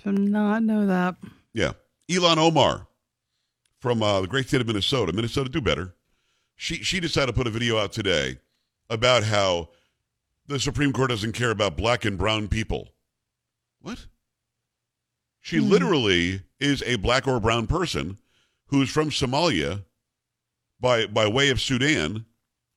Did 0.05 0.19
not 0.19 0.63
know 0.63 0.87
that. 0.87 1.17
Yeah. 1.53 1.73
Ilhan 2.09 2.37
Omar 2.37 2.87
from 3.81 4.03
uh, 4.03 4.21
the 4.21 4.29
great 4.29 4.47
state 4.47 4.61
of 4.61 4.67
Minnesota, 4.67 5.13
Minnesota 5.13 5.51
do 5.51 5.61
better. 5.61 5.95
She, 6.55 6.77
she 6.77 7.01
decided 7.01 7.27
to 7.27 7.33
put 7.33 7.47
a 7.47 7.51
video 7.51 7.79
out 7.79 7.93
today 7.93 8.39
about 8.89 9.25
how 9.25 9.71
the 10.51 10.61
Supreme 10.61 10.93
Court 10.93 11.11
doesn't 11.11 11.33
care 11.33 11.51
about 11.51 11.77
black 11.77 12.05
and 12.05 12.19
brown 12.19 12.49
people. 12.49 12.89
What? 13.81 14.07
She 15.41 15.59
mm. 15.59 15.69
literally 15.69 16.43
is 16.59 16.83
a 16.85 16.97
black 16.97 17.29
or 17.29 17.39
brown 17.39 17.67
person 17.67 18.19
who's 18.67 18.91
from 18.91 19.11
Somalia 19.11 19.85
by 20.81 21.07
by 21.07 21.29
way 21.29 21.51
of 21.51 21.61
Sudan, 21.61 22.27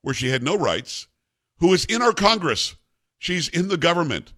where 0.02 0.14
she 0.14 0.30
had 0.30 0.44
no 0.44 0.56
rights, 0.56 1.08
who 1.58 1.74
is 1.74 1.86
in 1.86 2.02
our 2.02 2.14
Congress. 2.14 2.76
She's 3.18 3.48
in 3.50 3.70
the 3.70 3.78
government. 3.78 4.34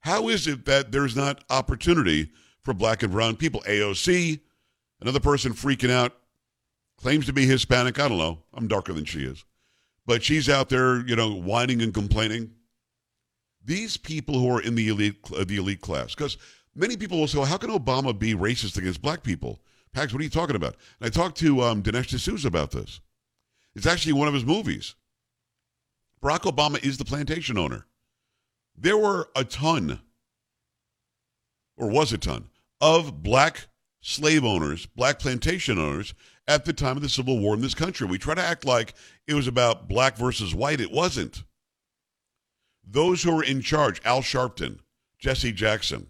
How 0.00 0.28
is 0.28 0.46
it 0.46 0.64
that 0.64 0.90
there's 0.90 1.16
not 1.16 1.44
opportunity 1.50 2.30
for 2.62 2.72
black 2.72 3.02
and 3.02 3.12
brown 3.12 3.36
people? 3.36 3.60
AOC, 3.66 4.40
another 5.00 5.20
person 5.20 5.52
freaking 5.52 5.90
out, 5.90 6.16
claims 6.96 7.26
to 7.26 7.32
be 7.32 7.46
Hispanic. 7.46 7.98
I 7.98 8.08
don't 8.08 8.18
know. 8.18 8.38
I'm 8.54 8.68
darker 8.68 8.92
than 8.92 9.04
she 9.04 9.24
is. 9.24 9.44
But 10.06 10.22
she's 10.22 10.48
out 10.48 10.68
there, 10.70 11.06
you 11.06 11.16
know, 11.16 11.34
whining 11.34 11.82
and 11.82 11.92
complaining 11.92 12.52
these 13.64 13.96
people 13.96 14.38
who 14.38 14.50
are 14.50 14.60
in 14.60 14.74
the 14.74 14.88
elite 14.88 15.16
uh, 15.36 15.44
the 15.44 15.56
elite 15.56 15.80
class 15.80 16.14
because 16.14 16.36
many 16.74 16.96
people 16.96 17.18
will 17.18 17.26
say 17.26 17.38
well, 17.38 17.46
how 17.46 17.56
can 17.56 17.70
obama 17.70 18.16
be 18.16 18.34
racist 18.34 18.76
against 18.76 19.02
black 19.02 19.22
people 19.22 19.60
Pags 19.94 20.12
what 20.12 20.20
are 20.20 20.24
you 20.24 20.30
talking 20.30 20.56
about 20.56 20.76
and 21.00 21.06
i 21.06 21.10
talked 21.10 21.38
to 21.38 21.62
um, 21.62 21.82
dinesh 21.82 22.08
d'souza 22.08 22.48
about 22.48 22.70
this 22.70 23.00
it's 23.74 23.86
actually 23.86 24.12
one 24.12 24.28
of 24.28 24.34
his 24.34 24.44
movies 24.44 24.94
barack 26.22 26.40
obama 26.40 26.82
is 26.84 26.98
the 26.98 27.04
plantation 27.04 27.58
owner 27.58 27.86
there 28.76 28.98
were 28.98 29.28
a 29.34 29.44
ton 29.44 30.00
or 31.76 31.88
was 31.88 32.12
a 32.12 32.18
ton 32.18 32.48
of 32.80 33.22
black 33.22 33.68
slave 34.00 34.44
owners, 34.44 34.86
black 34.86 35.18
plantation 35.18 35.78
owners 35.78 36.14
at 36.46 36.64
the 36.64 36.72
time 36.72 36.96
of 36.96 37.02
the 37.02 37.08
Civil 37.08 37.38
War 37.38 37.54
in 37.54 37.60
this 37.60 37.74
country. 37.74 38.06
We 38.06 38.18
try 38.18 38.34
to 38.34 38.42
act 38.42 38.64
like 38.64 38.94
it 39.26 39.34
was 39.34 39.46
about 39.46 39.88
black 39.88 40.16
versus 40.16 40.54
white. 40.54 40.80
It 40.80 40.92
wasn't. 40.92 41.42
Those 42.90 43.22
who 43.22 43.38
are 43.38 43.44
in 43.44 43.60
charge, 43.60 44.00
Al 44.04 44.22
Sharpton, 44.22 44.78
Jesse 45.18 45.52
Jackson, 45.52 46.06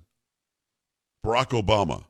Barack 1.26 1.49
Obama, 1.49 2.04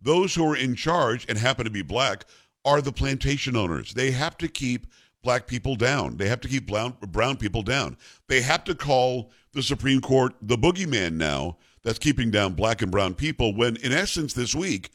those 0.00 0.34
who 0.34 0.48
are 0.48 0.56
in 0.56 0.74
charge 0.74 1.26
and 1.28 1.36
happen 1.36 1.64
to 1.64 1.70
be 1.70 1.82
black 1.82 2.24
are 2.64 2.80
the 2.80 2.92
plantation 2.92 3.56
owners. 3.56 3.92
They 3.92 4.10
have 4.12 4.38
to 4.38 4.48
keep 4.48 4.86
black 5.22 5.46
people 5.46 5.76
down. 5.76 6.16
They 6.16 6.28
have 6.28 6.40
to 6.40 6.48
keep 6.48 6.66
brown, 6.66 6.96
brown 7.00 7.36
people 7.36 7.62
down. 7.62 7.96
They 8.28 8.40
have 8.40 8.64
to 8.64 8.74
call 8.74 9.30
the 9.52 9.62
Supreme 9.62 10.00
Court 10.00 10.34
the 10.40 10.56
boogeyman 10.56 11.14
now 11.14 11.58
that's 11.82 11.98
keeping 11.98 12.30
down 12.30 12.54
black 12.54 12.80
and 12.80 12.90
brown 12.90 13.14
people 13.14 13.54
when, 13.54 13.76
in 13.76 13.92
essence, 13.92 14.32
this 14.32 14.54
week, 14.54 14.90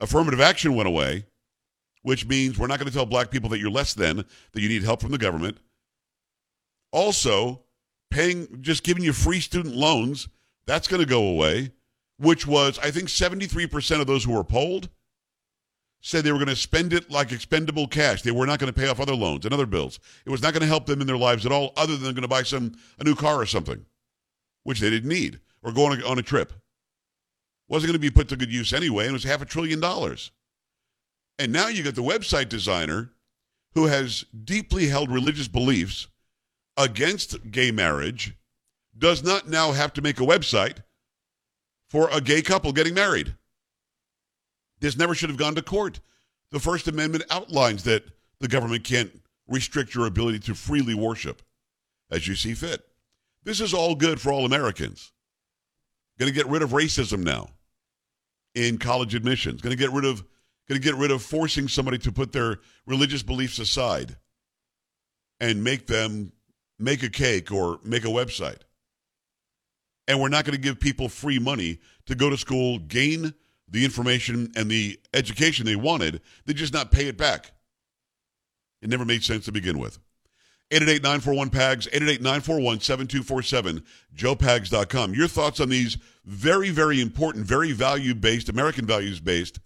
affirmative 0.00 0.40
action 0.40 0.74
went 0.74 0.88
away, 0.88 1.26
which 2.02 2.26
means 2.26 2.58
we're 2.58 2.66
not 2.66 2.78
going 2.78 2.88
to 2.88 2.94
tell 2.94 3.06
black 3.06 3.30
people 3.30 3.50
that 3.50 3.58
you're 3.58 3.70
less 3.70 3.94
than, 3.94 4.24
that 4.52 4.60
you 4.60 4.68
need 4.68 4.82
help 4.82 5.00
from 5.00 5.12
the 5.12 5.18
government. 5.18 5.58
Also, 6.90 7.62
paying, 8.10 8.62
just 8.62 8.84
giving 8.84 9.04
you 9.04 9.12
free 9.12 9.40
student 9.40 9.74
loans, 9.74 10.28
that's 10.66 10.88
going 10.88 11.00
to 11.00 11.08
go 11.08 11.26
away, 11.26 11.72
which 12.18 12.46
was, 12.46 12.78
I 12.78 12.90
think, 12.90 13.08
73% 13.08 14.00
of 14.00 14.06
those 14.06 14.24
who 14.24 14.32
were 14.32 14.44
polled 14.44 14.88
said 16.00 16.24
they 16.24 16.32
were 16.32 16.38
going 16.38 16.48
to 16.48 16.56
spend 16.56 16.92
it 16.92 17.10
like 17.10 17.32
expendable 17.32 17.88
cash. 17.88 18.22
They 18.22 18.30
were 18.30 18.46
not 18.46 18.58
going 18.58 18.72
to 18.72 18.78
pay 18.78 18.88
off 18.88 19.00
other 19.00 19.14
loans 19.14 19.44
and 19.44 19.52
other 19.52 19.66
bills. 19.66 19.98
It 20.24 20.30
was 20.30 20.42
not 20.42 20.52
going 20.52 20.60
to 20.60 20.66
help 20.68 20.86
them 20.86 21.00
in 21.00 21.06
their 21.06 21.16
lives 21.16 21.44
at 21.44 21.52
all, 21.52 21.72
other 21.76 21.96
than 21.96 22.14
going 22.14 22.22
to 22.22 22.28
buy 22.28 22.42
some 22.42 22.72
a 22.98 23.04
new 23.04 23.14
car 23.14 23.40
or 23.40 23.46
something, 23.46 23.84
which 24.62 24.80
they 24.80 24.90
didn't 24.90 25.08
need, 25.08 25.40
or 25.62 25.72
go 25.72 25.86
on 25.86 26.00
a, 26.00 26.06
on 26.06 26.18
a 26.18 26.22
trip. 26.22 26.52
Wasn't 27.68 27.88
going 27.88 27.94
to 27.94 27.98
be 27.98 28.10
put 28.10 28.28
to 28.28 28.36
good 28.36 28.52
use 28.52 28.72
anyway, 28.72 29.04
and 29.04 29.10
it 29.10 29.14
was 29.14 29.24
half 29.24 29.42
a 29.42 29.44
trillion 29.44 29.80
dollars. 29.80 30.30
And 31.38 31.52
now 31.52 31.68
you 31.68 31.82
got 31.82 31.94
the 31.94 32.02
website 32.02 32.48
designer 32.48 33.10
who 33.74 33.86
has 33.86 34.24
deeply 34.44 34.88
held 34.88 35.10
religious 35.10 35.48
beliefs 35.48 36.08
against 36.78 37.50
gay 37.50 37.70
marriage, 37.70 38.34
does 38.96 39.22
not 39.22 39.48
now 39.48 39.72
have 39.72 39.92
to 39.94 40.02
make 40.02 40.20
a 40.20 40.24
website 40.24 40.78
for 41.88 42.08
a 42.10 42.20
gay 42.20 42.40
couple 42.40 42.72
getting 42.72 42.94
married. 42.94 43.34
This 44.80 44.96
never 44.96 45.14
should 45.14 45.28
have 45.28 45.38
gone 45.38 45.56
to 45.56 45.62
court. 45.62 46.00
The 46.50 46.60
First 46.60 46.88
Amendment 46.88 47.24
outlines 47.30 47.84
that 47.84 48.04
the 48.40 48.48
government 48.48 48.84
can't 48.84 49.10
restrict 49.48 49.94
your 49.94 50.06
ability 50.06 50.38
to 50.40 50.54
freely 50.54 50.94
worship 50.94 51.42
as 52.10 52.26
you 52.28 52.34
see 52.34 52.54
fit. 52.54 52.82
This 53.44 53.60
is 53.60 53.74
all 53.74 53.94
good 53.94 54.20
for 54.20 54.32
all 54.32 54.44
Americans. 54.44 55.12
Going 56.18 56.30
to 56.30 56.34
get 56.34 56.48
rid 56.48 56.62
of 56.62 56.70
racism 56.70 57.22
now 57.22 57.48
in 58.54 58.78
college 58.78 59.14
admissions. 59.14 59.60
Going 59.60 59.76
to 59.76 59.82
get 59.82 59.92
rid 59.92 60.04
of 60.04 60.24
going 60.68 60.80
to 60.80 60.84
get 60.84 60.96
rid 60.96 61.10
of 61.10 61.22
forcing 61.22 61.66
somebody 61.66 61.96
to 61.98 62.12
put 62.12 62.32
their 62.32 62.58
religious 62.86 63.22
beliefs 63.22 63.58
aside 63.58 64.16
and 65.40 65.64
make 65.64 65.86
them 65.86 66.32
make 66.78 67.02
a 67.02 67.10
cake 67.10 67.50
or 67.50 67.80
make 67.84 68.04
a 68.04 68.08
website. 68.08 68.60
And 70.06 70.20
we're 70.20 70.28
not 70.28 70.44
going 70.44 70.56
to 70.56 70.60
give 70.60 70.80
people 70.80 71.08
free 71.08 71.38
money 71.38 71.80
to 72.06 72.14
go 72.14 72.30
to 72.30 72.36
school, 72.36 72.78
gain 72.78 73.34
the 73.70 73.84
information 73.84 74.50
and 74.56 74.70
the 74.70 74.98
education 75.12 75.66
they 75.66 75.76
wanted, 75.76 76.22
they 76.46 76.54
just 76.54 76.72
not 76.72 76.90
pay 76.90 77.06
it 77.08 77.18
back. 77.18 77.52
It 78.80 78.88
never 78.88 79.04
made 79.04 79.22
sense 79.22 79.44
to 79.46 79.52
begin 79.52 79.78
with. 79.78 79.98
888-941-PAGS, 80.70 81.88
888-941-7247, 81.88 83.82
joepags.com. 84.14 85.14
Your 85.14 85.28
thoughts 85.28 85.60
on 85.60 85.68
these 85.70 85.96
very, 86.24 86.70
very 86.70 87.00
important, 87.00 87.46
very 87.46 87.72
value-based, 87.72 88.48
American 88.50 88.86
values-based 88.86 89.60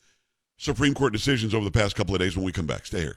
Supreme 0.59 0.95
Court 0.95 1.13
decisions 1.13 1.55
over 1.55 1.65
the 1.65 1.73
past 1.73 1.97
couple 1.97 2.15
of 2.15 2.21
days 2.21 2.37
when 2.37 2.47
we 2.47 2.53
come 2.53 2.67
back. 2.67 2.87
Stay 2.87 3.01
here. 3.01 3.17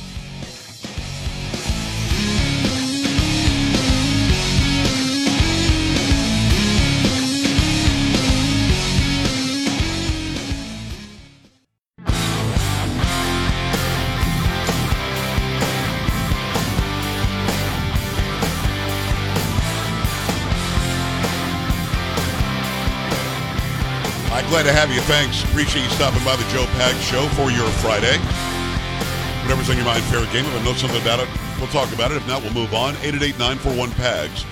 Glad 24.51 24.63
to 24.63 24.73
have 24.73 24.91
you. 24.91 24.99
Thanks. 25.03 25.45
Appreciate 25.45 25.81
you 25.81 25.89
stopping 25.91 26.21
by 26.25 26.35
the 26.35 26.43
Joe 26.51 26.65
Pag 26.75 26.93
Show 27.01 27.25
for 27.39 27.49
your 27.51 27.69
Friday. 27.79 28.17
Whatever's 29.47 29.69
on 29.69 29.77
your 29.77 29.85
mind, 29.85 30.03
fair 30.03 30.25
game. 30.33 30.43
If 30.43 30.61
I 30.61 30.65
know 30.65 30.73
something 30.73 31.01
about 31.01 31.21
it, 31.21 31.29
we'll 31.57 31.69
talk 31.69 31.89
about 31.93 32.11
it. 32.11 32.17
If 32.17 32.27
not, 32.27 32.43
we'll 32.43 32.51
move 32.51 32.73
on. 32.73 32.95
888-941-PAGS. 32.95 34.43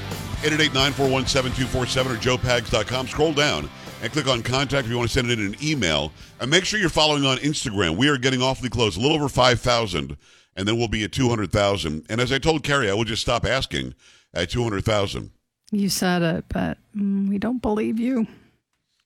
888-941-7247 0.41 2.05
or 2.05 2.15
joepags.com. 2.15 3.07
Scroll 3.09 3.33
down 3.33 3.69
and 4.01 4.09
click 4.13 4.29
on 4.29 4.41
contact 4.41 4.85
if 4.85 4.89
you 4.89 4.97
want 4.97 5.09
to 5.09 5.13
send 5.13 5.29
it 5.29 5.37
in 5.37 5.47
an 5.47 5.55
email. 5.61 6.13
And 6.39 6.49
make 6.49 6.63
sure 6.63 6.79
you're 6.79 6.87
following 6.87 7.25
on 7.25 7.35
Instagram. 7.39 7.97
We 7.97 8.07
are 8.07 8.17
getting 8.17 8.41
awfully 8.41 8.69
close, 8.69 8.95
a 8.95 9.01
little 9.01 9.17
over 9.17 9.27
5,000, 9.27 10.15
and 10.55 10.65
then 10.65 10.77
we'll 10.77 10.87
be 10.87 11.03
at 11.03 11.11
200,000. 11.11 12.05
And 12.07 12.21
as 12.21 12.31
I 12.31 12.39
told 12.39 12.63
Carrie, 12.63 12.89
I 12.89 12.93
will 12.93 13.03
just 13.03 13.21
stop 13.21 13.45
asking 13.45 13.95
at 14.33 14.49
200,000. 14.49 15.31
You 15.71 15.89
said 15.89 16.21
it, 16.21 16.45
but 16.47 16.77
mm, 16.95 17.27
we 17.27 17.37
don't 17.37 17.61
believe 17.61 17.99
you. 17.99 18.27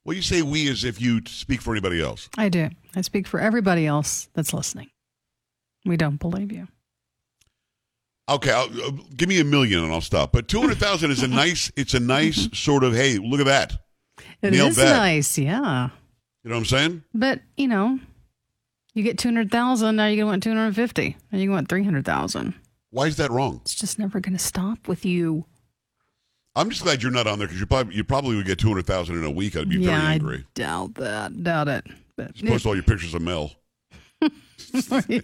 Well, 0.05 0.15
you 0.15 0.21
say 0.21 0.41
we 0.41 0.69
as 0.69 0.83
if 0.83 1.01
you 1.01 1.21
speak 1.27 1.61
for 1.61 1.71
anybody 1.71 2.01
else. 2.01 2.29
I 2.37 2.49
do. 2.49 2.69
I 2.95 3.01
speak 3.01 3.25
for 3.27 3.39
everybody 3.39 3.87
else 3.87 4.27
that's 4.33 4.53
listening. 4.53 4.89
We 5.85 5.97
don't 5.97 6.17
believe 6.19 6.51
you. 6.51 6.67
Okay, 8.29 8.51
I'll, 8.51 8.69
uh, 8.81 8.91
give 9.15 9.27
me 9.27 9.39
a 9.39 9.43
million 9.43 9.83
and 9.83 9.93
I'll 9.93 10.01
stop. 10.01 10.31
But 10.31 10.47
200,000 10.47 11.11
is 11.11 11.23
a 11.23 11.27
nice, 11.29 11.71
it's 11.75 11.93
a 11.93 11.99
nice 11.99 12.47
sort 12.57 12.83
of, 12.83 12.93
hey, 12.93 13.17
look 13.17 13.39
at 13.39 13.45
that. 13.45 13.73
It 14.41 14.53
is 14.53 14.59
Nailed 14.59 14.73
that. 14.75 14.97
nice, 14.97 15.37
yeah. 15.37 15.89
You 16.43 16.49
know 16.49 16.55
what 16.55 16.59
I'm 16.59 16.65
saying? 16.65 17.03
But, 17.13 17.41
you 17.57 17.67
know, 17.67 17.99
you 18.93 19.03
get 19.03 19.17
200,000, 19.17 19.95
now 19.95 20.07
you're 20.07 20.15
going 20.15 20.19
to 20.19 20.25
want 20.25 20.43
250, 20.43 21.17
and 21.31 21.41
you 21.41 21.51
want 21.51 21.67
300,000. 21.69 22.53
Why 22.91 23.07
is 23.07 23.17
that 23.17 23.31
wrong? 23.31 23.59
It's 23.63 23.75
just 23.75 23.97
never 23.97 24.19
going 24.19 24.37
to 24.37 24.43
stop 24.43 24.87
with 24.87 25.05
you. 25.05 25.45
I'm 26.55 26.69
just 26.69 26.83
glad 26.83 27.01
you're 27.01 27.11
not 27.11 27.25
on 27.25 27.39
there 27.39 27.47
because 27.47 27.59
you 27.59 27.65
probably 27.65 27.95
you 27.95 28.03
probably 28.03 28.35
would 28.35 28.45
get 28.45 28.59
200,000 28.59 29.17
in 29.17 29.23
a 29.23 29.31
week. 29.31 29.57
I'd 29.57 29.69
be 29.69 29.79
yeah, 29.79 29.99
very 29.99 30.13
angry. 30.13 30.37
I 30.37 30.45
doubt 30.53 30.95
that. 30.95 31.43
Doubt 31.43 31.67
it. 31.67 31.85
But 32.15 32.33
Just 32.33 32.51
post 32.51 32.65
all 32.65 32.75
your 32.75 32.83
pictures 32.83 33.13
of 33.13 33.21
Mel. 33.21 33.51
yeah, 34.73 35.19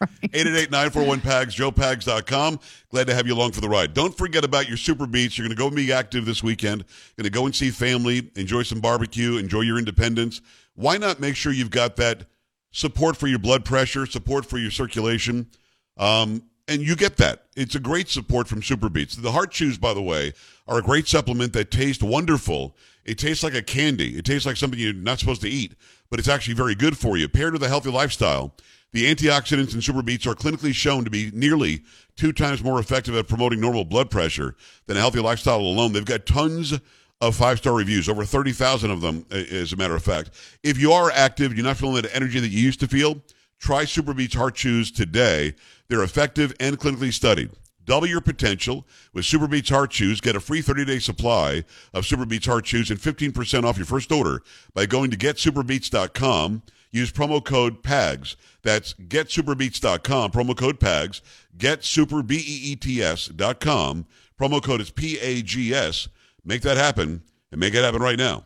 right. 0.00 0.32
888-941-PAGS, 0.32 1.54
joepags.com. 1.54 2.58
Glad 2.90 3.06
to 3.08 3.14
have 3.14 3.26
you 3.26 3.34
along 3.34 3.52
for 3.52 3.60
the 3.60 3.68
ride. 3.68 3.94
Don't 3.94 4.16
forget 4.16 4.44
about 4.44 4.68
your 4.68 4.76
SuperBeets. 4.76 5.36
You're 5.36 5.46
going 5.46 5.56
to 5.56 5.62
go 5.62 5.70
be 5.70 5.92
active 5.92 6.24
this 6.24 6.42
weekend. 6.42 6.84
Going 7.16 7.24
to 7.24 7.30
go 7.30 7.44
and 7.46 7.54
see 7.54 7.70
family, 7.70 8.30
enjoy 8.36 8.62
some 8.62 8.80
barbecue, 8.80 9.36
enjoy 9.36 9.60
your 9.60 9.78
independence. 9.78 10.40
Why 10.74 10.96
not 10.96 11.20
make 11.20 11.36
sure 11.36 11.52
you've 11.52 11.70
got 11.70 11.96
that 11.96 12.26
support 12.72 13.16
for 13.16 13.26
your 13.26 13.38
blood 13.38 13.64
pressure, 13.64 14.06
support 14.06 14.46
for 14.46 14.58
your 14.58 14.70
circulation, 14.70 15.48
um, 15.96 16.42
and 16.68 16.82
you 16.82 16.96
get 16.96 17.16
that. 17.18 17.44
It's 17.56 17.74
a 17.74 17.80
great 17.80 18.08
support 18.08 18.48
from 18.48 18.62
SuperBeets. 18.62 19.20
The 19.20 19.32
Heart 19.32 19.50
Chews, 19.50 19.78
by 19.78 19.94
the 19.94 20.02
way, 20.02 20.32
are 20.66 20.78
a 20.78 20.82
great 20.82 21.06
supplement 21.06 21.52
that 21.52 21.70
taste 21.70 22.02
wonderful. 22.02 22.76
It 23.04 23.18
tastes 23.18 23.42
like 23.44 23.54
a 23.54 23.62
candy. 23.62 24.16
It 24.16 24.24
tastes 24.24 24.46
like 24.46 24.56
something 24.56 24.78
you're 24.78 24.92
not 24.94 25.18
supposed 25.18 25.42
to 25.42 25.48
eat, 25.48 25.74
but 26.10 26.18
it's 26.18 26.28
actually 26.28 26.54
very 26.54 26.74
good 26.74 26.96
for 26.96 27.16
you. 27.16 27.28
Paired 27.28 27.52
with 27.52 27.62
a 27.62 27.68
healthy 27.68 27.90
lifestyle, 27.90 28.54
the 28.92 29.12
antioxidants 29.12 29.74
in 29.74 29.80
SuperBeets 29.80 30.26
are 30.26 30.34
clinically 30.34 30.72
shown 30.72 31.04
to 31.04 31.10
be 31.10 31.30
nearly 31.34 31.82
two 32.16 32.32
times 32.32 32.62
more 32.62 32.78
effective 32.78 33.16
at 33.16 33.28
promoting 33.28 33.60
normal 33.60 33.84
blood 33.84 34.10
pressure 34.10 34.56
than 34.86 34.96
a 34.96 35.00
healthy 35.00 35.20
lifestyle 35.20 35.60
alone. 35.60 35.92
They've 35.92 36.04
got 36.04 36.26
tons 36.26 36.78
of 37.20 37.34
five 37.34 37.58
star 37.58 37.74
reviews, 37.74 38.08
over 38.08 38.24
30,000 38.24 38.90
of 38.90 39.00
them, 39.00 39.26
as 39.30 39.72
a 39.72 39.76
matter 39.76 39.96
of 39.96 40.02
fact. 40.02 40.30
If 40.62 40.78
you 40.78 40.92
are 40.92 41.10
active, 41.10 41.54
you're 41.54 41.64
not 41.64 41.76
feeling 41.76 42.00
that 42.02 42.14
energy 42.14 42.38
that 42.40 42.48
you 42.48 42.60
used 42.60 42.80
to 42.80 42.88
feel, 42.88 43.20
try 43.58 43.84
SuperBeets 43.84 44.34
Heart 44.34 44.54
Chews 44.54 44.90
today. 44.90 45.54
They're 45.88 46.02
effective 46.02 46.54
and 46.58 46.78
clinically 46.78 47.12
studied. 47.12 47.50
Double 47.84 48.06
your 48.06 48.22
potential 48.22 48.86
with 49.12 49.24
SuperBeets 49.24 49.68
Heart 49.68 49.90
Chews. 49.90 50.20
Get 50.20 50.36
a 50.36 50.40
free 50.40 50.62
30-day 50.62 51.00
supply 51.00 51.64
of 51.92 52.04
SuperBeets 52.04 52.46
Heart 52.46 52.64
Chews 52.64 52.90
and 52.90 52.98
15% 52.98 53.64
off 53.64 53.76
your 53.76 53.86
first 53.86 54.10
order 54.10 54.42
by 54.72 54.86
going 54.86 55.10
to 55.10 55.18
getsuperbeets.com. 55.18 56.62
Use 56.90 57.12
promo 57.12 57.44
code 57.44 57.82
PAGS. 57.82 58.36
That's 58.62 58.94
getsuperbeets.com. 58.94 60.30
Promo 60.30 60.56
code 60.56 60.80
PAGS. 60.80 61.20
Getsuperbeets.com. 61.58 64.06
Promo 64.40 64.62
code 64.62 64.80
is 64.80 64.90
P-A-G-S. 64.90 66.08
Make 66.44 66.62
that 66.62 66.76
happen 66.76 67.22
and 67.50 67.60
make 67.60 67.74
it 67.74 67.84
happen 67.84 68.02
right 68.02 68.18
now. 68.18 68.44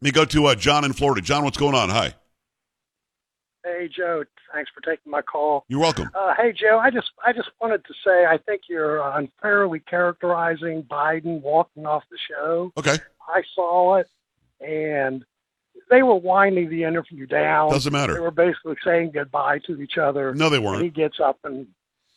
Let 0.00 0.02
me 0.02 0.10
go 0.10 0.24
to 0.26 0.46
uh, 0.46 0.54
John 0.54 0.84
in 0.84 0.92
Florida. 0.92 1.22
John, 1.22 1.44
what's 1.44 1.56
going 1.56 1.74
on? 1.74 1.90
Hi. 1.90 2.14
Hey 3.64 3.88
Joe, 3.88 4.24
thanks 4.52 4.70
for 4.74 4.82
taking 4.82 5.10
my 5.10 5.22
call. 5.22 5.64
You're 5.68 5.80
welcome. 5.80 6.10
Uh, 6.14 6.34
hey 6.36 6.52
Joe, 6.52 6.78
I 6.78 6.90
just 6.90 7.10
I 7.24 7.32
just 7.32 7.48
wanted 7.60 7.82
to 7.86 7.94
say 8.04 8.26
I 8.26 8.36
think 8.36 8.62
you're 8.68 9.00
unfairly 9.00 9.80
characterizing 9.80 10.82
Biden 10.82 11.40
walking 11.40 11.86
off 11.86 12.02
the 12.10 12.18
show. 12.28 12.72
Okay. 12.76 12.98
I 13.26 13.42
saw 13.54 13.96
it, 13.96 14.08
and 14.60 15.24
they 15.90 16.02
were 16.02 16.14
winding 16.14 16.68
the 16.68 16.84
interview 16.84 17.26
down. 17.26 17.70
Doesn't 17.70 17.92
matter. 17.92 18.14
They 18.14 18.20
were 18.20 18.30
basically 18.30 18.76
saying 18.84 19.12
goodbye 19.14 19.60
to 19.66 19.80
each 19.80 19.96
other. 19.96 20.34
No, 20.34 20.50
they 20.50 20.58
weren't. 20.58 20.82
He 20.82 20.90
gets 20.90 21.18
up 21.18 21.38
and 21.44 21.66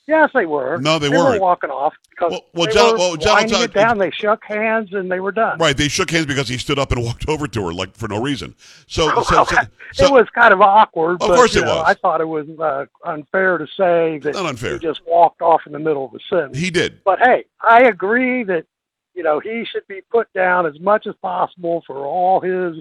yes, 0.07 0.29
they 0.33 0.45
were. 0.45 0.77
No, 0.79 0.97
they 0.99 1.09
were 1.09 1.17
weren't. 1.17 1.41
walking 1.41 1.69
off 1.69 1.93
because 2.09 2.31
Well- 2.31 2.45
well, 2.53 2.65
they 2.67 2.73
John- 2.73 2.91
were 2.93 2.97
well, 2.97 3.15
John, 3.17 3.47
tell- 3.47 3.61
it 3.61 3.73
down. 3.73 3.97
They 3.97 4.11
shook 4.11 4.43
hands 4.45 4.93
and 4.93 5.11
they 5.11 5.19
were 5.19 5.31
done. 5.31 5.57
Right. 5.59 5.75
They 5.77 5.87
shook 5.87 6.09
hands 6.11 6.25
because 6.25 6.47
he 6.47 6.57
stood 6.57 6.79
up 6.79 6.91
and 6.91 7.03
walked 7.05 7.27
over 7.29 7.47
to 7.47 7.65
her, 7.67 7.73
like 7.73 7.95
for 7.95 8.07
no 8.07 8.21
reason. 8.21 8.55
So, 8.87 9.09
so, 9.23 9.35
Well, 9.35 9.45
so, 9.93 10.05
it 10.05 10.11
was 10.11 10.27
kind 10.33 10.53
of 10.53 10.61
awkward. 10.61 11.13
Of 11.13 11.19
but, 11.19 11.35
course 11.35 11.55
it 11.55 11.61
know, 11.65 11.75
was. 11.77 11.85
I 11.87 11.93
thought 11.95 12.21
it 12.21 12.27
was 12.27 12.47
uh, 12.59 12.85
unfair 13.05 13.57
to 13.57 13.67
say 13.67 14.19
that 14.23 14.33
Not 14.33 14.45
unfair. 14.47 14.73
he 14.73 14.79
just 14.79 15.01
walked 15.05 15.41
off 15.41 15.61
in 15.65 15.73
the 15.73 15.79
middle 15.79 16.05
of 16.05 16.13
a 16.13 16.19
sentence. 16.29 16.57
he 16.57 16.69
did. 16.71 17.03
But 17.03 17.19
hey, 17.19 17.45
I 17.61 17.83
agree 17.83 18.43
that 18.45 18.65
you 19.13 19.23
know 19.23 19.39
he 19.39 19.65
should 19.65 19.87
be 19.87 20.01
put 20.11 20.31
down 20.33 20.65
as 20.65 20.79
much 20.79 21.07
as 21.07 21.15
possible 21.21 21.83
for 21.87 22.05
all 22.05 22.39
his 22.39 22.77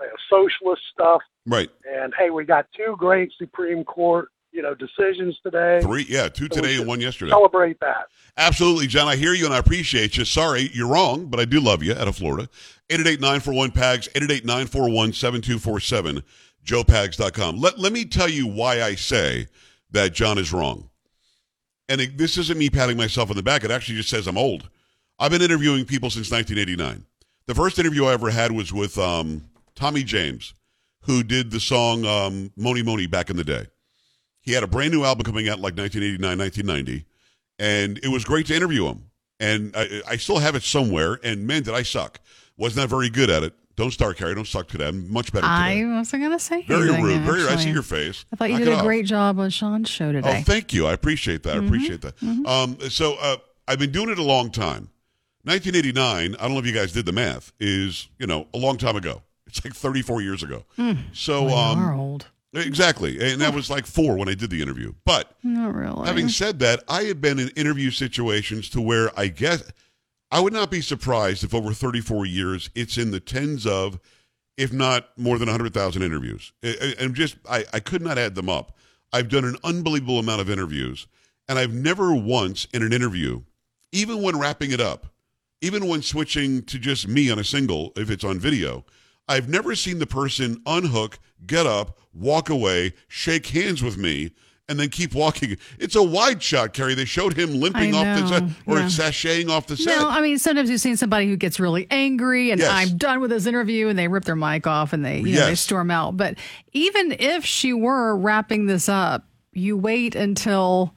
uh, 0.00 0.04
socialist 0.30 0.82
stuff. 0.92 1.22
Right. 1.46 1.68
And 1.92 2.14
hey, 2.16 2.30
we 2.30 2.44
got 2.44 2.66
two 2.76 2.94
great 2.98 3.32
Supreme 3.36 3.82
Court 3.84 4.28
you 4.52 4.62
know 4.62 4.74
decisions 4.74 5.38
today. 5.42 5.80
Three. 5.82 6.06
Yeah. 6.08 6.28
Two 6.28 6.48
So 6.52 6.60
today 6.60 6.76
and 6.76 6.86
one 6.86 7.00
yesterday. 7.00 7.30
Celebrate 7.30 7.80
that. 7.80 8.06
Absolutely, 8.36 8.86
John. 8.86 9.08
I 9.08 9.16
hear 9.16 9.34
you 9.34 9.46
and 9.46 9.54
I 9.54 9.58
appreciate 9.58 10.16
you. 10.16 10.24
Sorry, 10.24 10.70
you're 10.72 10.88
wrong, 10.88 11.26
but 11.26 11.40
I 11.40 11.44
do 11.44 11.60
love 11.60 11.82
you 11.82 11.92
out 11.92 12.08
of 12.08 12.16
Florida. 12.16 12.48
888-941-PAGS, 12.88 14.08
888-941-7247, 14.08 16.22
joepags.com. 16.64 17.58
Let, 17.58 17.78
let 17.78 17.92
me 17.92 18.04
tell 18.04 18.28
you 18.28 18.46
why 18.46 18.82
I 18.82 18.94
say 18.94 19.46
that 19.90 20.12
John 20.12 20.38
is 20.38 20.52
wrong. 20.52 20.88
And 21.88 22.00
it, 22.00 22.18
this 22.18 22.38
isn't 22.38 22.58
me 22.58 22.70
patting 22.70 22.96
myself 22.96 23.30
on 23.30 23.36
the 23.36 23.42
back. 23.42 23.64
It 23.64 23.70
actually 23.70 23.96
just 23.96 24.08
says 24.08 24.26
I'm 24.26 24.38
old. 24.38 24.68
I've 25.18 25.30
been 25.30 25.42
interviewing 25.42 25.84
people 25.84 26.10
since 26.10 26.30
1989. 26.30 27.04
The 27.46 27.54
first 27.54 27.78
interview 27.78 28.06
I 28.06 28.12
ever 28.12 28.30
had 28.30 28.52
was 28.52 28.72
with 28.72 28.96
um, 28.98 29.44
Tommy 29.74 30.04
James, 30.04 30.54
who 31.02 31.22
did 31.22 31.50
the 31.50 31.60
song 31.60 32.04
um, 32.06 32.52
Mony 32.56 32.82
Mony 32.82 33.06
back 33.06 33.30
in 33.30 33.36
the 33.36 33.44
day. 33.44 33.66
He 34.42 34.52
had 34.52 34.62
a 34.62 34.66
brand 34.66 34.92
new 34.92 35.04
album 35.04 35.24
coming 35.24 35.48
out 35.48 35.58
like 35.60 35.76
1989, 35.76 36.38
1990 36.38 37.06
and 37.58 37.98
it 38.02 38.08
was 38.08 38.24
great 38.24 38.46
to 38.46 38.56
interview 38.56 38.86
him. 38.86 39.04
And 39.38 39.72
I, 39.76 40.02
I 40.08 40.16
still 40.16 40.38
have 40.38 40.54
it 40.56 40.62
somewhere. 40.62 41.18
And 41.22 41.46
man, 41.46 41.62
did 41.62 41.74
I 41.74 41.82
suck! 41.82 42.20
Was 42.56 42.76
not 42.76 42.82
that 42.82 42.88
very 42.88 43.08
good 43.10 43.30
at 43.30 43.42
it. 43.42 43.54
Don't 43.76 43.90
start, 43.90 44.16
Carrie. 44.18 44.34
Don't 44.34 44.46
suck 44.46 44.68
today. 44.68 44.88
I'm 44.88 45.10
much 45.12 45.32
better 45.32 45.46
I 45.46 45.82
wasn't 45.84 46.22
going 46.22 46.32
to 46.32 46.38
say 46.38 46.62
Very 46.62 46.88
anything, 46.88 47.02
rude. 47.04 47.22
Very. 47.22 47.46
I 47.46 47.56
see 47.56 47.70
your 47.70 47.82
face. 47.82 48.24
I 48.32 48.36
thought 48.36 48.50
you 48.50 48.56
Knock 48.56 48.64
did 48.64 48.68
it 48.68 48.74
a 48.74 48.76
off. 48.78 48.84
great 48.84 49.06
job 49.06 49.38
on 49.38 49.50
Sean's 49.50 49.88
show 49.88 50.12
today. 50.12 50.38
Oh, 50.40 50.42
thank 50.44 50.72
you. 50.74 50.86
I 50.86 50.92
appreciate 50.92 51.42
that. 51.44 51.56
I 51.56 51.64
appreciate 51.64 52.02
that. 52.02 52.16
Mm-hmm. 52.18 52.46
Um, 52.46 52.78
so 52.90 53.16
uh, 53.20 53.36
I've 53.66 53.78
been 53.78 53.90
doing 53.92 54.10
it 54.10 54.18
a 54.18 54.22
long 54.22 54.50
time. 54.50 54.90
1989. 55.44 56.34
I 56.36 56.42
don't 56.42 56.52
know 56.52 56.58
if 56.60 56.66
you 56.66 56.72
guys 56.72 56.92
did 56.92 57.06
the 57.06 57.12
math. 57.12 57.52
Is 57.58 58.08
you 58.18 58.26
know 58.26 58.46
a 58.54 58.58
long 58.58 58.76
time 58.76 58.96
ago. 58.96 59.22
It's 59.46 59.64
like 59.64 59.74
34 59.74 60.22
years 60.22 60.42
ago. 60.42 60.64
So 61.12 61.42
Hmm. 61.42 61.48
you 61.48 61.54
um, 61.54 61.78
are 61.84 61.94
old. 61.94 62.26
Exactly, 62.54 63.20
and 63.20 63.40
that 63.40 63.54
was 63.54 63.70
like 63.70 63.86
four 63.86 64.16
when 64.16 64.28
I 64.28 64.34
did 64.34 64.50
the 64.50 64.62
interview. 64.62 64.94
But 65.04 65.34
Not 65.42 65.74
really. 65.74 66.06
Having 66.06 66.28
said 66.28 66.58
that, 66.60 66.82
I 66.88 67.04
have 67.04 67.20
been 67.20 67.38
in 67.38 67.48
interview 67.50 67.90
situations 67.90 68.68
to 68.70 68.80
where 68.80 69.10
I 69.18 69.28
guess 69.28 69.62
I 70.30 70.40
would 70.40 70.52
not 70.52 70.70
be 70.70 70.80
surprised 70.80 71.44
if 71.44 71.54
over 71.54 71.72
34 71.72 72.26
years 72.26 72.70
it's 72.74 72.96
in 72.96 73.10
the 73.10 73.20
tens 73.20 73.66
of, 73.66 74.00
if 74.56 74.72
not 74.72 75.08
more 75.18 75.38
than 75.38 75.48
100,000 75.48 76.02
interviews. 76.02 76.52
And 76.98 77.14
just, 77.14 77.36
I, 77.48 77.64
I 77.72 77.80
could 77.80 78.00
not 78.02 78.18
add 78.18 78.34
them 78.34 78.48
up. 78.48 78.76
I've 79.12 79.28
done 79.28 79.44
an 79.44 79.56
unbelievable 79.62 80.18
amount 80.18 80.40
of 80.40 80.48
interviews, 80.48 81.06
and 81.48 81.58
I've 81.58 81.74
never 81.74 82.14
once 82.14 82.66
in 82.72 82.82
an 82.82 82.94
interview, 82.94 83.42
even 83.92 84.22
when 84.22 84.38
wrapping 84.38 84.72
it 84.72 84.80
up, 84.80 85.06
even 85.60 85.86
when 85.86 86.00
switching 86.00 86.62
to 86.62 86.78
just 86.78 87.06
me 87.06 87.30
on 87.30 87.38
a 87.38 87.44
single, 87.44 87.92
if 87.94 88.10
it's 88.10 88.24
on 88.24 88.38
video, 88.38 88.86
I've 89.32 89.48
never 89.48 89.74
seen 89.74 89.98
the 89.98 90.06
person 90.06 90.60
unhook, 90.66 91.18
get 91.46 91.66
up, 91.66 91.98
walk 92.12 92.50
away, 92.50 92.92
shake 93.08 93.46
hands 93.46 93.82
with 93.82 93.96
me, 93.96 94.32
and 94.68 94.78
then 94.78 94.90
keep 94.90 95.14
walking. 95.14 95.56
It's 95.78 95.96
a 95.96 96.02
wide 96.02 96.42
shot, 96.42 96.74
Carrie. 96.74 96.94
They 96.94 97.06
showed 97.06 97.32
him 97.32 97.54
limping 97.54 97.94
off 97.94 98.04
the 98.04 98.28
set 98.28 98.42
or 98.66 98.78
yeah. 98.80 98.84
sashaying 98.88 99.48
off 99.48 99.66
the 99.68 99.78
set. 99.78 99.96
No, 99.98 100.10
I 100.10 100.20
mean 100.20 100.38
sometimes 100.38 100.68
you've 100.68 100.82
seen 100.82 100.98
somebody 100.98 101.28
who 101.28 101.36
gets 101.38 101.58
really 101.58 101.86
angry 101.90 102.50
and 102.50 102.60
Yes. 102.60 102.70
I'm 102.70 102.98
done 102.98 103.20
with 103.20 103.30
this 103.30 103.46
interview 103.46 103.88
and 103.88 103.98
they 103.98 104.06
rip 104.06 104.26
their 104.26 104.36
mic 104.36 104.66
off 104.66 104.92
and 104.92 105.02
they 105.02 105.20
you 105.20 105.36
know 105.36 105.46
they 105.46 105.54
storm 105.54 105.90
out. 105.90 106.18
But 106.18 106.36
even 106.72 107.16
if 107.18 107.46
she 107.46 107.72
were 107.72 108.14
wrapping 108.14 108.66
this 108.66 108.86
up, 108.86 109.24
you 109.54 109.78
wait 109.78 110.14
until 110.14 110.94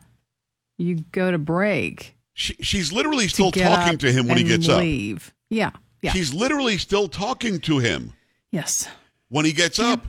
you 0.78 0.95
go 1.13 1.32
to 1.32 1.38
break. 1.38 2.17
she, 2.34 2.54
she's 2.60 2.91
literally 2.91 3.30
still 3.30 3.52
talking 3.52 3.98
to 4.00 4.12
him 4.12 4.28
when 4.28 4.38
he 4.38 4.43
gets 4.43 4.67
up. 4.67 4.80
leave. 4.82 5.34
Yeah. 5.50 5.71
Yeah. 6.02 6.12
She's 6.12 6.34
literally 6.34 6.78
still 6.78 7.08
talking 7.08 7.60
to 7.62 7.80
him 7.80 8.13
yes. 8.56 8.88
when 9.30 9.46
he 9.46 9.52
gets 9.54 9.80
up. 9.80 10.06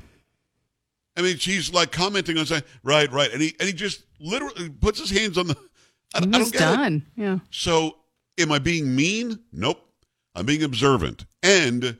I 1.19 1.23
mean, 1.23 1.39
she's 1.39 1.73
like 1.73 1.93
commenting 1.93 2.37
on 2.39 2.47
saying, 2.47 2.63
right, 2.83 3.11
right. 3.11 3.33
And 3.33 3.41
he, 3.41 3.55
and 3.59 3.67
he 3.67 3.73
just 3.73 4.03
literally 4.21 4.69
puts 4.69 4.99
his 5.01 5.11
hands 5.11 5.39
on 5.39 5.47
the. 5.47 5.57
I, 6.15 6.21
He 6.21 6.27
I 6.27 6.31
don't 6.31 6.53
get 6.53 6.55
it. 6.55 6.59
done. 6.59 7.07
Yeah. 7.17 7.39
So, 7.51 7.97
am 8.39 8.53
I 8.53 8.59
being 8.59 8.95
mean? 8.95 9.39
Nope. 9.53 9.81
I'm 10.35 10.47
being 10.47 10.63
observant. 10.63 11.25
And 11.43 11.97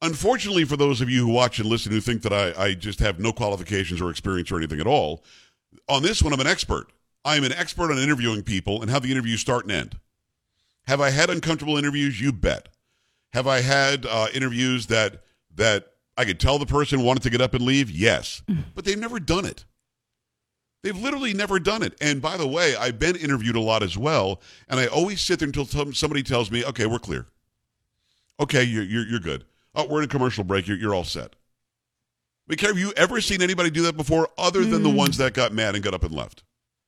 unfortunately, 0.00 0.64
for 0.64 0.76
those 0.76 1.00
of 1.00 1.10
you 1.10 1.26
who 1.26 1.32
watch 1.32 1.58
and 1.58 1.68
listen 1.68 1.92
who 1.92 2.00
think 2.00 2.22
that 2.22 2.32
I, 2.32 2.52
I 2.64 2.74
just 2.74 2.98
have 3.00 3.20
no 3.20 3.32
qualifications 3.32 4.00
or 4.00 4.10
experience 4.10 4.50
or 4.50 4.56
anything 4.56 4.80
at 4.80 4.86
all, 4.86 5.22
on 5.88 6.02
this 6.02 6.22
one, 6.22 6.32
I'm 6.32 6.40
an 6.40 6.46
expert. 6.46 6.86
I 7.24 7.36
am 7.36 7.44
an 7.44 7.52
expert 7.52 7.92
on 7.92 7.98
interviewing 7.98 8.42
people 8.42 8.80
and 8.82 8.90
how 8.90 8.98
the 8.98 9.10
interviews 9.12 9.40
start 9.40 9.64
and 9.64 9.72
end. 9.72 9.98
Have 10.86 11.00
I 11.00 11.10
had 11.10 11.30
uncomfortable 11.30 11.76
interviews? 11.76 12.20
You 12.20 12.32
bet. 12.32 12.68
Have 13.32 13.46
I 13.46 13.60
had 13.60 14.04
uh, 14.06 14.26
interviews 14.34 14.86
that 14.86 15.22
that 15.56 15.86
I 16.16 16.24
could 16.24 16.38
tell 16.40 16.58
the 16.58 16.66
person 16.66 17.02
wanted 17.02 17.22
to 17.24 17.30
get 17.30 17.40
up 17.40 17.54
and 17.54 17.64
leave? 17.64 17.90
Yes, 17.90 18.42
but 18.74 18.84
they've 18.84 18.98
never 18.98 19.18
done 19.20 19.44
it. 19.44 19.64
They've 20.82 20.96
literally 21.00 21.32
never 21.32 21.60
done 21.60 21.82
it. 21.82 21.94
And 22.00 22.20
by 22.20 22.36
the 22.36 22.46
way, 22.48 22.74
I've 22.74 22.98
been 22.98 23.14
interviewed 23.16 23.54
a 23.56 23.60
lot 23.60 23.82
as 23.84 23.96
well, 23.96 24.40
and 24.68 24.80
I 24.80 24.86
always 24.86 25.20
sit 25.20 25.38
there 25.38 25.46
until 25.46 25.64
some- 25.64 25.94
somebody 25.94 26.22
tells 26.24 26.50
me, 26.50 26.64
"Okay, 26.64 26.86
we're 26.86 26.98
clear. 26.98 27.26
Okay, 28.40 28.64
you're 28.64 28.82
you're, 28.82 29.06
you're 29.06 29.20
good. 29.20 29.44
Oh, 29.74 29.86
we're 29.86 29.98
in 30.00 30.04
a 30.04 30.08
commercial 30.08 30.42
break. 30.44 30.66
You're 30.66 30.76
you're 30.78 30.94
all 30.94 31.04
set." 31.04 31.36
But 32.48 32.58
have 32.60 32.76
you 32.78 32.92
ever 32.96 33.20
seen 33.20 33.40
anybody 33.40 33.70
do 33.70 33.82
that 33.82 33.96
before, 33.96 34.28
other 34.36 34.64
than 34.64 34.82
the 34.82 34.90
ones 34.90 35.16
that 35.18 35.32
got 35.32 35.52
mad 35.52 35.76
and 35.76 35.84
got 35.84 35.94
up 35.94 36.02
and 36.02 36.12
left? 36.12 36.42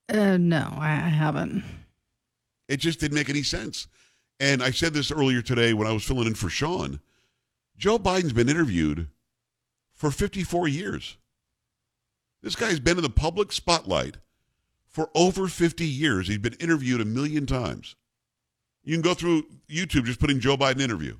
Uh, 0.08 0.36
no, 0.36 0.74
I 0.76 0.96
haven't. 0.96 1.62
It 2.68 2.78
just 2.78 2.98
didn't 2.98 3.14
make 3.14 3.30
any 3.30 3.44
sense. 3.44 3.86
And 4.40 4.62
I 4.62 4.72
said 4.72 4.92
this 4.92 5.12
earlier 5.12 5.40
today 5.42 5.72
when 5.72 5.86
I 5.86 5.92
was 5.92 6.02
filling 6.02 6.26
in 6.26 6.34
for 6.34 6.48
Sean. 6.50 6.98
Joe 7.76 7.98
Biden's 7.98 8.32
been 8.32 8.48
interviewed 8.48 9.08
for 9.92 10.10
54 10.10 10.68
years. 10.68 11.16
This 12.42 12.56
guy's 12.56 12.80
been 12.80 12.98
in 12.98 13.02
the 13.02 13.10
public 13.10 13.52
spotlight 13.52 14.18
for 14.86 15.10
over 15.14 15.48
50 15.48 15.84
years. 15.84 16.28
He's 16.28 16.38
been 16.38 16.54
interviewed 16.54 17.00
a 17.00 17.04
million 17.04 17.46
times. 17.46 17.96
You 18.84 18.94
can 18.94 19.02
go 19.02 19.14
through 19.14 19.46
YouTube 19.68 20.04
just 20.04 20.20
putting 20.20 20.40
Joe 20.40 20.56
Biden 20.56 20.80
interview. 20.80 21.16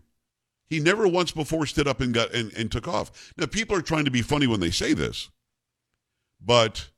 He 0.66 0.80
never 0.80 1.08
once 1.08 1.32
before 1.32 1.66
stood 1.66 1.88
up 1.88 2.00
and 2.00 2.12
got 2.12 2.32
and, 2.34 2.52
and 2.54 2.70
took 2.70 2.86
off. 2.86 3.32
Now 3.36 3.46
people 3.46 3.76
are 3.76 3.82
trying 3.82 4.04
to 4.04 4.10
be 4.10 4.22
funny 4.22 4.46
when 4.46 4.60
they 4.60 4.70
say 4.70 4.92
this, 4.92 5.30
but 6.40 6.88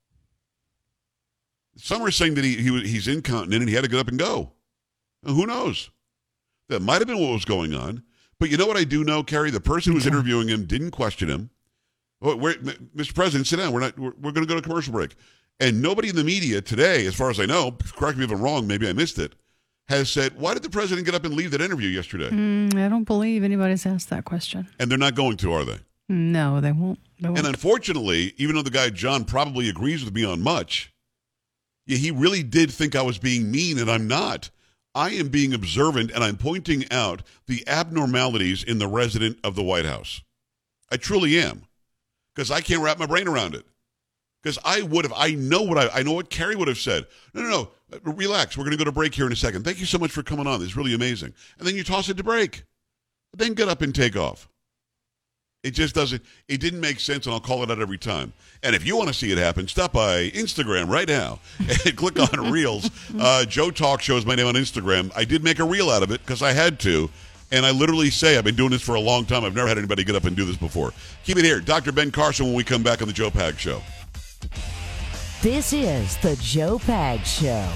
some 1.77 2.03
are 2.03 2.11
saying 2.11 2.35
that 2.35 2.45
he, 2.45 2.57
he 2.57 2.81
he's 2.87 3.09
incontinent 3.09 3.63
and 3.63 3.69
he 3.69 3.75
had 3.75 3.85
to 3.85 3.91
get 3.91 4.01
up 4.01 4.09
and 4.09 4.19
go. 4.19 4.53
Now, 5.23 5.35
who 5.35 5.47
knows? 5.47 5.91
That 6.69 6.83
might 6.83 6.99
have 7.01 7.07
been 7.07 7.19
what 7.19 7.33
was 7.33 7.45
going 7.45 7.75
on. 7.75 8.03
But 8.39 8.51
you 8.51 8.57
know 8.57 8.67
what 8.67 8.77
I 8.77 8.85
do 8.85 9.05
know, 9.05 9.23
Carrie? 9.23 9.51
The 9.51 9.61
person 9.61 9.93
who 9.93 9.97
was 9.97 10.07
interviewing 10.07 10.49
him 10.49 10.67
didn't 10.67 10.91
question 10.91 11.29
him. 11.29 11.51
Oh, 12.23 12.37
Mr. 12.37 13.15
President, 13.15 13.47
sit 13.47 13.57
down. 13.57 13.73
We're 13.73 13.81
not. 13.81 13.99
We're, 13.99 14.13
we're 14.21 14.33
going 14.33 14.47
to 14.47 14.53
go 14.53 14.57
to 14.57 14.63
commercial 14.63 14.93
break. 14.93 15.15
And 15.59 15.81
nobody 15.81 16.09
in 16.11 16.17
the 16.17 16.25
media 16.25 16.61
today, 16.61 17.07
as 17.07 17.15
far 17.15 17.31
as 17.31 17.41
I 17.41 17.47
know, 17.47 17.77
correct 17.97 18.19
me 18.19 18.25
if 18.25 18.31
I'm 18.31 18.43
wrong. 18.43 18.67
Maybe 18.67 18.89
I 18.89 18.93
missed 18.93 19.19
it. 19.19 19.35
Has 19.89 20.11
said, 20.11 20.39
why 20.39 20.53
did 20.53 20.63
the 20.65 20.71
president 20.71 21.07
get 21.07 21.15
up 21.15 21.25
and 21.25 21.35
leave 21.35 21.53
that 21.53 21.61
interview 21.61 21.89
yesterday? 21.89 22.29
Mm, 22.29 22.75
I 22.75 22.89
don't 22.89 23.05
believe 23.05 23.45
anybody's 23.45 23.87
asked 23.87 24.11
that 24.11 24.25
question. 24.25 24.69
And 24.79 24.91
they're 24.91 24.99
not 24.99 25.15
going 25.15 25.37
to, 25.39 25.53
are 25.53 25.65
they? 25.65 25.79
No, 26.09 26.61
they 26.61 26.73
won't. 26.73 26.99
They 27.21 27.29
won't. 27.29 27.39
And 27.39 27.47
unfortunately, 27.47 28.35
even 28.37 28.57
though 28.57 28.63
the 28.63 28.71
guy 28.71 28.91
John 28.91 29.25
probably 29.25 29.69
agrees 29.69 30.05
with 30.05 30.13
me 30.13 30.25
on 30.25 30.43
much, 30.43 30.93
yeah, 31.87 31.99
he 31.99 32.11
really 32.11 32.43
did 32.43 32.71
think 32.71 32.97
I 32.97 33.03
was 33.03 33.19
being 33.19 33.51
mean, 33.51 33.79
and 33.79 33.91
I'm 33.91 34.09
not. 34.09 34.51
I 34.97 35.11
am 35.11 35.29
being 35.29 35.53
observant, 35.53 36.11
and 36.11 36.25
I'm 36.25 36.39
pointing 36.39 36.91
out 36.91 37.23
the 37.47 37.63
abnormalities 37.69 38.65
in 38.65 38.79
the 38.79 38.89
resident 38.89 39.39
of 39.45 39.55
the 39.55 39.63
White 39.63 39.85
House. 39.85 40.23
I 40.91 40.97
truly 40.97 41.39
am, 41.39 41.65
because 42.35 42.51
I 42.51 42.63
can't 42.63 42.83
wrap 42.83 42.99
my 42.99 43.05
brain 43.05 43.29
around 43.29 43.55
it. 43.55 43.67
Because 44.43 44.59
I 44.65 44.81
would 44.81 45.05
have, 45.05 45.13
I 45.15 45.33
know 45.33 45.63
what 45.63 45.77
I, 45.77 46.01
I 46.01 46.03
know 46.03 46.13
what 46.13 46.31
Carrie 46.31 46.57
would 46.57 46.69
have 46.69 46.79
said. 46.79 47.07
No, 47.35 47.43
no, 47.43 47.49
no, 47.49 47.71
uh, 47.93 48.13
relax. 48.13 48.57
We're 48.57 48.65
going 48.65 48.73
to 48.73 48.79
go 48.79 48.85
to 48.85 48.93
break 48.93 49.15
here 49.15 49.27
in 49.27 49.33
a 49.33 49.37
second. 49.37 49.65
Thank 49.65 49.81
you 49.81 49.87
so 49.87 49.99
much 49.99 50.13
for 50.13 50.23
coming 50.23 50.47
on. 50.47 50.61
This 50.61 50.71
is 50.71 50.77
really 50.77 50.95
amazing. 50.95 51.35
And 51.59 51.69
then 51.69 51.75
you 51.75 51.85
toss 51.85 52.09
it 52.09 52.17
to 52.17 52.25
break. 52.25 52.65
Then 53.35 53.55
get 53.55 53.69
up 53.69 53.83
and 53.83 53.95
take 53.95 54.17
off. 54.17 54.49
It 55.67 55.75
just 55.75 55.97
doesn't. 55.97 56.23
It 56.47 56.61
didn't 56.61 56.79
make 56.79 57.01
sense, 57.01 57.27
and 57.27 57.35
I'll 57.35 57.41
call 57.41 57.65
it 57.65 57.73
out 57.73 57.81
every 57.81 57.99
time. 57.99 58.33
And 58.63 58.77
if 58.77 58.87
you 58.87 58.97
want 58.97 59.09
to 59.09 59.15
see 59.15 59.33
it 59.33 59.39
happen, 59.39 59.67
stop 59.67 59.93
by 59.93 60.31
Instagram 60.31 60.89
right 60.89 61.09
now 61.09 61.41
and 61.59 61.97
click 61.97 62.21
on 62.21 62.51
Reels. 62.53 62.89
Uh, 63.19 63.45
Joe 63.45 63.73
Talk 63.73 64.01
Show 64.01 64.17
is 64.17 64.25
my 64.25 64.37
name 64.37 64.47
on 64.47 64.55
Instagram. 64.55 65.11
I 65.17 65.25
did 65.25 65.43
make 65.43 65.59
a 65.59 65.65
reel 65.65 65.91
out 65.91 66.05
of 66.05 66.13
it 66.13 66.21
because 66.21 66.41
I 66.41 66.53
had 66.53 66.79
to. 66.81 67.11
And 67.51 67.67
I 67.67 67.73
literally 67.73 68.11
say 68.11 68.39
I've 68.39 68.45
been 68.45 68.55
doing 68.55 68.71
this 68.71 68.83
for 68.83 68.95
a 68.95 69.01
long 69.01 69.25
time. 69.25 69.45
I've 69.45 69.57
never 69.57 69.67
had 69.67 69.77
anybody 69.77 70.05
get 70.05 70.15
up 70.15 70.25
and 70.25 70.37
do 70.37 70.45
this 70.45 70.57
before. 70.57 70.93
Keep 71.25 71.39
it 71.39 71.45
here. 71.45 71.61
Dr. 71.61 71.91
Ben 71.91 72.13
Carson 72.13 72.47
when 72.47 72.55
we 72.55 72.63
come 72.63 72.85
back 72.85 73.03
on 73.03 73.09
the 73.09 73.15
Joe 73.15 73.31
Pag 73.33 73.59
Show. 73.59 73.83
This 75.43 75.73
is 75.73 76.17
the 76.19 76.37
Joe 76.41 76.79
Pag 76.79 77.25
Show. 77.25 77.69